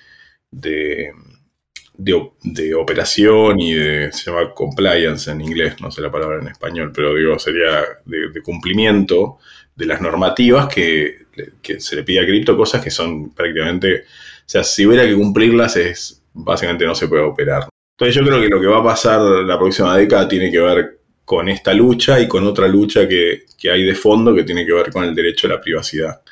de, 2.00 2.74
operación 2.74 3.60
y 3.60 3.74
de, 3.74 4.12
se 4.12 4.30
llama 4.30 4.52
compliance 4.54 5.30
en 5.30 5.40
inglés, 5.40 5.80
no 5.80 5.90
sé 5.90 6.00
la 6.00 6.10
palabra 6.10 6.38
en 6.40 6.48
español, 6.48 6.92
pero 6.94 7.14
digo, 7.14 7.38
sería 7.38 7.82
de, 8.04 8.42
cumplimiento 8.42 9.38
de 9.74 9.86
las 9.86 10.00
normativas 10.00 10.68
que, 10.68 11.26
que, 11.62 11.80
se 11.80 11.96
le 11.96 12.02
pide 12.02 12.20
a 12.20 12.26
cripto, 12.26 12.56
cosas 12.56 12.82
que 12.82 12.90
son 12.90 13.30
prácticamente, 13.32 14.00
o 14.00 14.46
sea, 14.46 14.64
si 14.64 14.86
hubiera 14.86 15.04
que 15.06 15.14
cumplirlas 15.14 15.76
es, 15.76 16.22
básicamente 16.32 16.86
no 16.86 16.94
se 16.94 17.08
puede 17.08 17.22
operar. 17.22 17.68
Entonces 17.98 18.14
yo 18.14 18.26
creo 18.26 18.40
que 18.40 18.48
lo 18.48 18.60
que 18.60 18.66
va 18.66 18.78
a 18.78 18.84
pasar 18.84 19.20
la 19.20 19.58
próxima 19.58 19.96
década 19.96 20.26
tiene 20.26 20.50
que 20.50 20.58
ver 20.58 20.99
con 21.30 21.48
esta 21.48 21.72
lucha 21.72 22.18
y 22.18 22.26
con 22.26 22.44
otra 22.44 22.66
lucha 22.66 23.06
que, 23.06 23.44
hay 23.70 23.84
de 23.84 23.94
fondo 23.94 24.34
que 24.34 24.42
tiene 24.42 24.66
que 24.66 24.72
ver 24.72 24.90
con 24.90 25.04
el 25.04 25.14
derecho 25.14 25.46
a 25.46 25.50
la 25.50 25.60
privacidad. 25.60 26.22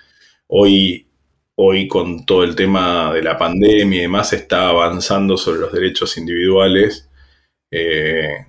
Hoy, 0.49 1.07
hoy 1.55 1.87
con 1.87 2.27
todo 2.27 2.43
el 2.43 2.57
tema 2.57 3.15
de 3.15 3.23
la 3.23 3.39
pandemia 3.39 3.97
y 3.97 4.03
demás, 4.03 4.31
se 4.31 4.37
está 4.39 4.67
avanzando 4.67 5.37
sobre 5.37 5.61
los 5.61 5.73
derechos 5.73 6.19
individuales 6.19 7.09
eh, 7.71 8.45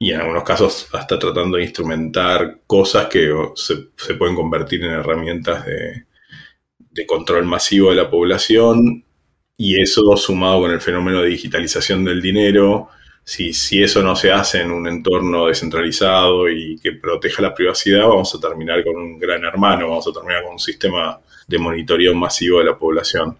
y 0.00 0.10
en 0.10 0.20
algunos 0.20 0.42
casos 0.42 0.88
hasta 0.92 1.16
tratando 1.16 1.58
de 1.58 1.62
instrumentar 1.62 2.62
cosas 2.66 3.06
que 3.06 3.32
se, 3.54 4.14
pueden 4.14 4.34
convertir 4.34 4.82
en 4.82 4.90
herramientas 4.90 5.64
de, 5.64 6.06
de 6.90 7.06
control 7.06 7.44
masivo 7.44 7.90
de 7.90 7.96
la 7.96 8.10
población 8.10 9.04
y 9.56 9.80
eso 9.80 10.16
sumado 10.16 10.62
con 10.62 10.72
el 10.72 10.80
fenómeno 10.80 11.22
de 11.22 11.28
digitalización 11.28 12.04
del 12.04 12.20
dinero, 12.20 12.88
si, 13.28 13.82
eso 13.82 14.02
no 14.02 14.16
se 14.16 14.32
hace 14.32 14.62
en 14.62 14.70
un 14.70 14.88
entorno 14.88 15.46
descentralizado 15.46 16.48
y 16.48 16.78
que 16.78 16.92
proteja 16.92 17.42
la 17.42 17.54
privacidad, 17.54 18.08
vamos 18.08 18.34
a 18.34 18.40
terminar 18.40 18.82
con 18.82 18.96
un 18.96 19.18
gran 19.18 19.44
hermano, 19.44 19.90
vamos 19.90 20.08
a 20.08 20.12
terminar 20.12 20.44
con 20.44 20.52
un 20.52 20.58
sistema 20.58 21.20
de 21.46 21.58
monitoreo 21.58 22.14
masivo 22.14 22.58
de 22.58 22.64
la 22.64 22.78
población. 22.78 23.36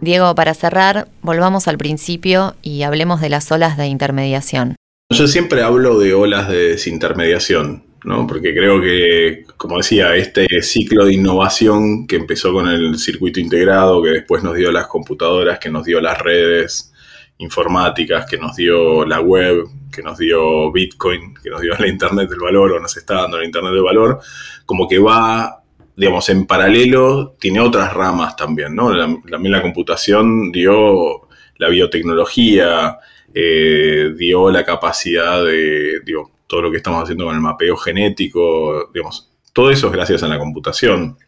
Diego, 0.00 0.32
para 0.36 0.54
cerrar, 0.54 1.08
volvamos 1.20 1.66
al 1.66 1.78
principio 1.78 2.54
y 2.62 2.82
hablemos 2.82 3.20
de 3.20 3.28
las 3.28 3.50
olas 3.50 3.76
de 3.76 3.88
intermediación. 3.88 4.76
Yo 5.10 5.26
siempre 5.26 5.62
hablo 5.62 5.98
de 5.98 6.14
olas 6.14 6.48
de 6.48 6.68
desintermediación. 6.68 7.87
¿No? 8.04 8.26
Porque 8.26 8.54
creo 8.54 8.80
que, 8.80 9.44
como 9.56 9.78
decía, 9.78 10.14
este 10.16 10.46
ciclo 10.62 11.04
de 11.04 11.14
innovación 11.14 12.06
que 12.06 12.16
empezó 12.16 12.52
con 12.52 12.68
el 12.68 12.98
circuito 12.98 13.40
integrado, 13.40 14.02
que 14.02 14.10
después 14.10 14.42
nos 14.42 14.54
dio 14.54 14.70
las 14.72 14.86
computadoras, 14.86 15.58
que 15.58 15.70
nos 15.70 15.84
dio 15.84 16.00
las 16.00 16.18
redes 16.18 16.92
informáticas, 17.38 18.26
que 18.26 18.36
nos 18.36 18.56
dio 18.56 19.04
la 19.04 19.20
web, 19.20 19.64
que 19.92 20.02
nos 20.02 20.18
dio 20.18 20.70
Bitcoin, 20.72 21.34
que 21.42 21.50
nos 21.50 21.60
dio 21.60 21.74
la 21.78 21.86
Internet 21.86 22.28
del 22.28 22.40
valor 22.40 22.72
o 22.72 22.80
nos 22.80 22.96
está 22.96 23.14
dando 23.14 23.38
la 23.38 23.44
Internet 23.44 23.72
del 23.72 23.82
valor, 23.82 24.20
como 24.66 24.88
que 24.88 24.98
va, 24.98 25.62
digamos, 25.96 26.28
en 26.28 26.46
paralelo, 26.46 27.36
tiene 27.38 27.60
otras 27.60 27.92
ramas 27.92 28.36
también, 28.36 28.74
¿no? 28.74 28.90
también 29.28 29.52
la 29.52 29.62
computación 29.62 30.52
dio 30.52 31.28
la 31.58 31.68
biotecnología, 31.68 32.98
eh, 33.34 34.14
dio 34.16 34.50
la 34.50 34.64
capacidad 34.64 35.44
de, 35.44 36.00
todo 36.48 36.62
lo 36.62 36.70
que 36.72 36.78
estamos 36.78 37.04
haciendo 37.04 37.26
con 37.26 37.34
el 37.36 37.40
mapeo 37.40 37.76
genético, 37.76 38.90
digamos, 38.92 39.30
todo 39.52 39.70
eso 39.70 39.88
es 39.88 39.92
gracias 39.92 40.22
a 40.22 40.28
la 40.28 40.38
computación. 40.38 41.18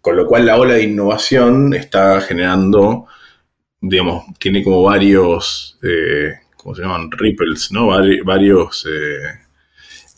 Con 0.00 0.16
lo 0.16 0.26
cual 0.26 0.46
la 0.46 0.58
ola 0.58 0.74
de 0.74 0.82
innovación 0.82 1.72
está 1.72 2.20
generando, 2.20 3.06
digamos, 3.80 4.24
tiene 4.38 4.62
como 4.62 4.82
varios, 4.82 5.78
eh, 5.82 6.32
¿cómo 6.56 6.74
se 6.74 6.82
llaman? 6.82 7.10
Ripples, 7.10 7.70
¿no? 7.72 7.88
varios 8.24 8.86
eh, 8.86 9.38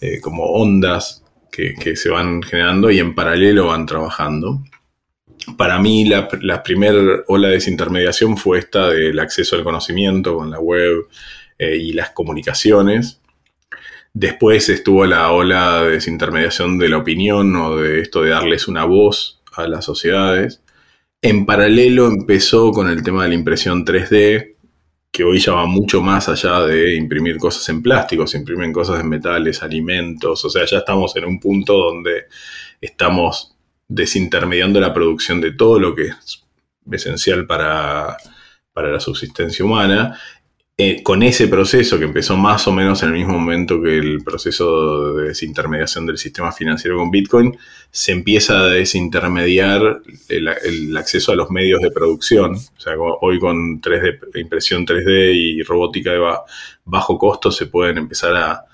eh, 0.01 0.21
como 0.21 0.45
ondas 0.45 1.23
que, 1.51 1.97
se 1.97 2.09
van 2.09 2.43
generando 2.43 2.91
y 2.91 3.01
en 3.01 3.15
paralelo 3.15 3.67
van 3.67 3.85
trabajando. 3.85 4.63
Para 5.57 5.79
mí 5.79 6.05
la, 6.07 6.29
la 6.41 6.63
primera 6.63 6.99
ola 7.27 7.49
de 7.49 7.55
desintermediación 7.55 8.37
fue 8.37 8.61
esta 8.61 8.89
del 8.89 9.19
acceso 9.19 9.57
al 9.57 9.65
conocimiento 9.65 10.37
con 10.37 10.51
la 10.51 10.61
web 10.61 11.09
y 11.59 11.93
las 11.93 12.11
comunicaciones 12.11 13.21
Después 14.21 14.69
estuvo 14.69 15.07
la 15.07 15.31
ola 15.31 15.85
de 15.85 15.91
desintermediación 15.93 16.77
de 16.77 16.89
la 16.89 16.97
opinión 16.97 17.55
o 17.55 17.77
de 17.77 18.01
esto 18.01 18.23
de 18.23 18.31
darles 18.31 18.67
una 18.67 18.85
voz 18.85 19.41
a 19.55 19.69
las 19.69 19.85
sociedades. 19.85 20.61
En 21.23 21.47
paralelo 21.47 22.09
empezó 22.09 22.73
con 22.73 22.89
el 22.89 23.05
tema 23.05 23.23
de 23.23 23.29
la 23.29 23.37
impresión 23.37 23.85
3D, 23.85 24.57
que 25.13 25.23
hoy 25.23 25.39
ya 25.39 25.53
va 25.53 25.67
mucho 25.67 26.03
más 26.03 26.29
allá 26.29 26.63
de 26.63 26.97
imprimir 26.97 27.37
cosas 27.37 27.69
en 27.69 27.81
plástico, 27.81 28.27
se 28.27 28.39
imprimen 28.39 28.73
cosas 28.73 28.99
en 28.99 29.09
metales, 29.09 29.63
alimentos, 29.63 30.45
o 30.45 30.51
sea, 30.51 30.65
ya 30.65 30.79
estamos 30.79 31.15
en 31.15 31.25
un 31.25 31.39
punto 31.39 31.75
donde 31.75 32.25
estamos 32.81 33.55
desintermediando 33.87 34.81
la 34.81 34.93
producción 34.93 35.41
de 35.41 35.53
todo 35.53 35.79
lo 35.79 35.95
que 35.95 36.09
es 36.09 36.43
esencial 36.91 37.47
para, 37.47 38.17
para 38.73 38.91
la 38.91 38.99
subsistencia 38.99 39.65
humana. 39.65 40.19
Eh, 40.81 41.03
con 41.03 41.25
ese 41.25 41.49
proceso 41.49 41.99
que 41.99 42.05
empezó 42.05 42.37
más 42.37 42.69
o 42.69 42.73
menos 42.73 43.03
en 43.03 43.09
el 43.09 43.17
mismo 43.17 43.33
momento 43.37 43.83
que 43.83 43.99
el 43.99 44.23
proceso 44.23 45.13
de 45.15 45.29
desintermediación 45.31 46.07
del 46.07 46.19
sistema 46.19 46.53
financiero 46.53 46.97
con 46.99 47.11
Bitcoin, 47.11 47.59
se 47.91 48.13
empieza 48.13 48.61
a 48.61 48.69
desintermediar 48.69 50.03
el, 50.29 50.97
acceso 50.97 51.33
a 51.33 51.35
los 51.35 51.51
medios 51.51 51.81
de 51.81 51.91
producción. 51.91 52.55
O 52.55 52.81
sea, 52.81 52.93
hoy 52.97 53.41
con 53.41 53.81
3D, 53.81 54.39
impresión 54.41 54.87
3D 54.87 55.35
y 55.35 55.63
robótica 55.65 56.13
de 56.13 56.21
bajo 56.85 57.19
costo 57.19 57.51
se 57.51 57.67
pueden 57.67 57.99
empezar 57.99 58.37
a, 58.37 58.65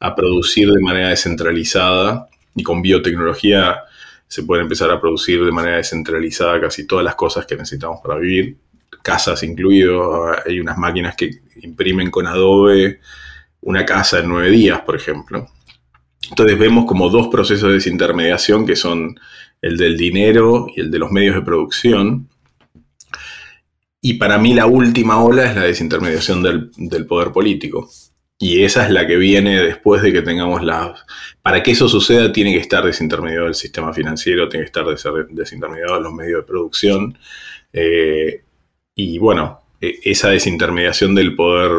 a 0.00 0.14
producir 0.14 0.70
de 0.70 0.80
manera 0.82 1.08
descentralizada 1.08 2.28
y 2.54 2.62
con 2.62 2.82
biotecnología 2.82 3.84
se 4.28 4.42
puede 4.42 4.60
empezar 4.60 4.90
a 4.90 5.00
producir 5.00 5.42
de 5.42 5.52
manera 5.52 5.78
descentralizada 5.78 6.60
casi 6.60 6.86
todas 6.86 7.06
las 7.06 7.14
cosas 7.14 7.46
que 7.46 7.56
necesitamos 7.56 8.00
para 8.02 8.18
vivir 8.18 8.63
casas 9.04 9.44
incluido. 9.44 10.32
Hay 10.44 10.58
unas 10.58 10.78
máquinas 10.78 11.14
que 11.14 11.30
imprimen 11.62 12.10
con 12.10 12.26
Adobe 12.26 13.00
una 13.64 13.84
casa 13.84 14.20
en 14.20 14.28
nueve 14.28 14.50
días, 14.50 14.80
por 14.80 14.96
ejemplo. 14.96 15.46
Entonces 16.30 16.58
vemos 16.58 16.86
como 16.86 17.10
dos 17.10 17.28
procesos 17.28 17.68
de 17.68 17.74
desintermediación 17.74 18.66
que 18.66 18.76
son 18.76 19.18
el 19.60 19.76
del 19.76 19.96
dinero 19.96 20.66
y 20.74 20.80
el 20.80 20.90
de 20.90 20.98
los 20.98 21.10
medios 21.10 21.34
de 21.34 21.42
producción. 21.42 22.28
Y 24.00 24.14
para 24.14 24.38
mí 24.38 24.54
la 24.54 24.66
última 24.66 25.22
ola 25.22 25.44
es 25.46 25.56
la 25.56 25.62
desintermediación 25.62 26.42
del, 26.42 27.06
poder 27.06 27.32
político. 27.32 27.88
Y 28.38 28.62
esa 28.62 28.84
es 28.84 28.90
la 28.90 29.06
que 29.06 29.16
viene 29.16 29.62
después 29.62 30.02
de 30.02 30.12
que 30.12 30.20
tengamos 30.20 30.62
las... 30.62 31.02
Para 31.40 31.62
que 31.62 31.70
eso 31.70 31.88
suceda 31.88 32.32
tiene 32.32 32.52
que 32.52 32.60
estar 32.60 32.84
desintermediado 32.84 33.46
el 33.46 33.54
sistema 33.54 33.94
financiero, 33.94 34.48
tiene 34.48 34.64
que 34.64 34.78
estar 34.78 34.84
desintermediado 35.30 36.00
los 36.00 36.12
medios 36.12 36.40
de 36.40 36.46
producción. 36.46 37.16
Eh, 37.72 38.43
y 38.94 39.18
bueno, 39.18 39.60
e, 39.80 40.00
esa 40.04 40.30
desintermediación 40.30 41.14
del 41.14 41.34
poder 41.34 41.72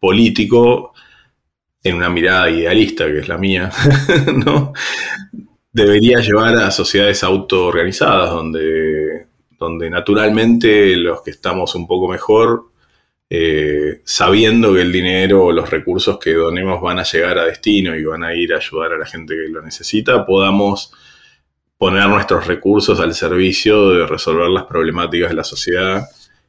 político 0.00 0.92
en 1.82 1.96
una 1.96 2.10
mirada 2.10 2.50
idealista, 2.50 3.06
que 3.06 3.20
es 3.20 3.28
la 3.28 3.38
mía, 3.38 3.70
¿no? 4.44 4.72
debería 5.76 6.20
llevar 6.20 6.56
a 6.56 6.70
sociedades 6.70 7.22
autoorganizadas, 7.22 8.30
donde, 8.30 9.26
donde 9.58 9.90
naturalmente 9.90 10.96
los 10.96 11.22
que 11.22 11.32
estamos 11.32 11.74
un 11.74 11.86
poco 11.86 12.08
mejor, 12.08 12.70
eh, 13.28 14.00
sabiendo 14.04 14.72
que 14.72 14.80
el 14.80 14.90
dinero 14.90 15.44
o 15.44 15.52
los 15.52 15.68
recursos 15.68 16.18
que 16.18 16.32
donemos 16.32 16.80
van 16.80 16.98
a 16.98 17.02
llegar 17.02 17.38
a 17.38 17.44
destino 17.44 17.94
y 17.94 18.04
van 18.04 18.24
a 18.24 18.34
ir 18.34 18.54
a 18.54 18.56
ayudar 18.56 18.94
a 18.94 18.98
la 18.98 19.04
gente 19.04 19.34
que 19.34 19.52
lo 19.52 19.60
necesita, 19.60 20.24
podamos 20.24 20.94
poner 21.76 22.08
nuestros 22.08 22.46
recursos 22.46 22.98
al 22.98 23.12
servicio 23.12 23.90
de 23.90 24.06
resolver 24.06 24.48
las 24.48 24.64
problemáticas 24.64 25.28
de 25.28 25.36
la 25.36 25.44
sociedad 25.44 26.06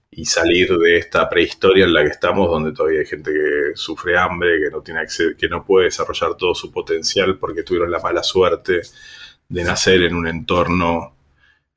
y 0.10 0.26
salir 0.26 0.78
de 0.78 0.98
esta 0.98 1.30
prehistoria 1.30 1.86
en 1.86 1.93
la 1.93 2.04
que 2.04 2.10
estamos, 2.10 2.50
donde 2.50 2.72
todavía 2.72 3.02
hay 3.02 3.06
gente 3.06 3.32
que 3.32 3.76
sufre 3.76 4.17
hambre, 4.17 4.60
que 4.63 4.72
no, 4.72 4.82
tiene 4.82 5.02
que 5.38 5.50
no 5.50 5.65
puede 5.65 5.86
desarrollar 5.86 6.36
todo 6.36 6.56
su 6.56 6.72
potencial 6.72 7.38
porque 7.38 7.63
tuvieron 7.63 7.91
la 7.91 8.00
mala 8.00 8.24
suerte 8.24 8.82
de 9.50 9.63
nacer 9.63 10.04
en 10.04 10.15
un 10.15 10.28
entorno 10.28 11.15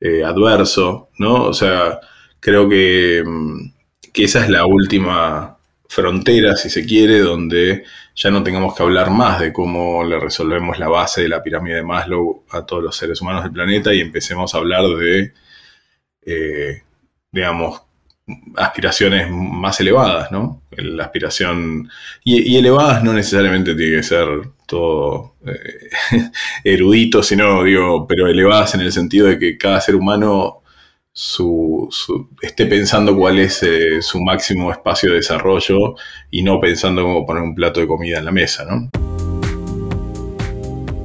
eh, 0.01 0.25
adverso, 0.25 1.11
¿no? 1.19 1.45
O 1.45 1.53
sea, 1.55 2.01
creo 2.41 2.69
que, 2.69 3.23
mm, 3.25 3.73
que 4.13 4.25
esa 4.25 4.45
es 4.45 4.51
la 4.51 4.67
última 4.67 5.59
frontera, 5.89 6.57
si 6.57 6.71
se 6.71 6.87
quiere, 6.87 7.19
donde 7.21 7.85
ya 8.15 8.31
no 8.31 8.43
tengamos 8.43 8.75
que 8.77 8.83
hablar 8.83 9.11
más 9.11 9.41
de 9.41 9.53
cómo 9.53 10.05
le 10.05 10.19
resolvemos 10.21 10.79
la 10.79 10.89
base 10.89 11.23
de 11.23 11.29
la 11.29 11.43
pirámide 11.43 11.77
de 11.77 11.83
Maslow 11.83 12.45
a 12.51 12.65
todos 12.65 12.83
los 12.83 12.97
seres 12.97 13.21
humanos 13.21 13.43
del 13.43 13.53
planeta 13.53 13.93
y 13.95 14.01
empecemos 14.01 14.55
a 14.55 14.59
hablar 14.59 14.85
de, 14.87 15.33
eh, 16.23 16.83
digamos, 17.33 17.83
aspiraciones 18.57 19.29
más 19.31 19.81
elevadas, 19.81 20.31
¿no? 20.31 20.63
La 20.71 21.05
aspiración. 21.05 21.89
Y, 22.25 22.57
elevadas 22.57 23.03
no 23.03 23.13
necesariamente 23.13 23.75
tiene 23.75 23.97
que 23.97 24.03
ser 24.03 24.27
todo 24.67 25.37
eh, 25.47 26.31
erudito, 26.65 27.23
sino, 27.23 27.65
digo, 27.65 28.07
pero 28.07 28.27
elevadas 28.29 28.75
en 28.75 28.83
el 28.83 28.93
sentido 28.93 29.27
de 29.27 29.39
que 29.39 29.59
cada 29.59 29.81
ser 29.81 29.97
humano 29.97 30.63
su, 31.13 31.89
esté 32.41 32.67
pensando 32.67 33.17
cuál 33.17 33.39
es 33.39 33.63
eh, 33.63 34.01
su 34.01 34.21
máximo 34.21 34.71
espacio 34.71 35.11
de 35.11 35.17
desarrollo 35.17 35.97
y 36.31 36.43
no 36.43 36.61
pensando 36.61 37.03
cómo 37.03 37.27
poner 37.27 37.43
un 37.43 37.55
plato 37.55 37.81
de 37.81 37.87
comida 37.87 38.19
en 38.19 38.25
la 38.25 38.33
mesa, 38.33 38.65
¿no? 38.65 38.91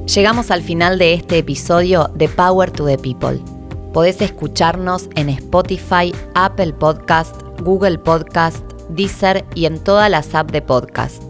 Llegamos 0.06 0.50
al 0.50 0.62
final 0.62 0.98
de 0.98 1.14
este 1.14 1.38
episodio 1.38 2.08
de 2.14 2.28
Power 2.28 2.70
to 2.70 2.86
the 2.86 2.96
People. 2.96 3.55
Podés 3.96 4.20
escucharnos 4.20 5.08
en 5.14 5.30
Spotify, 5.30 6.14
Apple 6.34 6.74
Podcast, 6.74 7.34
Google 7.62 7.96
Podcast, 7.96 8.62
Deezer 8.90 9.46
y 9.54 9.64
en 9.64 9.82
todas 9.82 10.10
las 10.10 10.34
apps 10.34 10.52
de 10.52 10.60
podcast. 10.60 11.22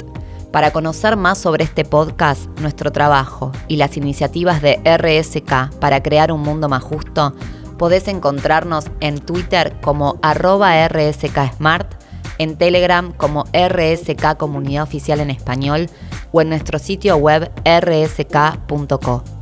Para 0.50 0.72
conocer 0.72 1.16
más 1.16 1.38
sobre 1.38 1.62
este 1.62 1.84
podcast, 1.84 2.48
nuestro 2.58 2.90
trabajo 2.90 3.52
y 3.68 3.76
las 3.76 3.96
iniciativas 3.96 4.62
de 4.62 4.80
RSK 4.84 5.78
para 5.78 6.02
crear 6.02 6.32
un 6.32 6.40
mundo 6.40 6.68
más 6.68 6.82
justo, 6.82 7.36
podés 7.78 8.08
encontrarnos 8.08 8.86
en 8.98 9.20
Twitter 9.20 9.78
como 9.80 10.18
arroba 10.20 10.88
rsksmart, 10.88 11.94
en 12.38 12.58
Telegram 12.58 13.12
como 13.12 13.44
RSK 13.52 14.36
Comunidad 14.36 14.82
Oficial 14.82 15.20
en 15.20 15.30
Español 15.30 15.88
o 16.32 16.40
en 16.40 16.48
nuestro 16.48 16.80
sitio 16.80 17.16
web 17.16 17.48
rsk.co. 17.64 19.35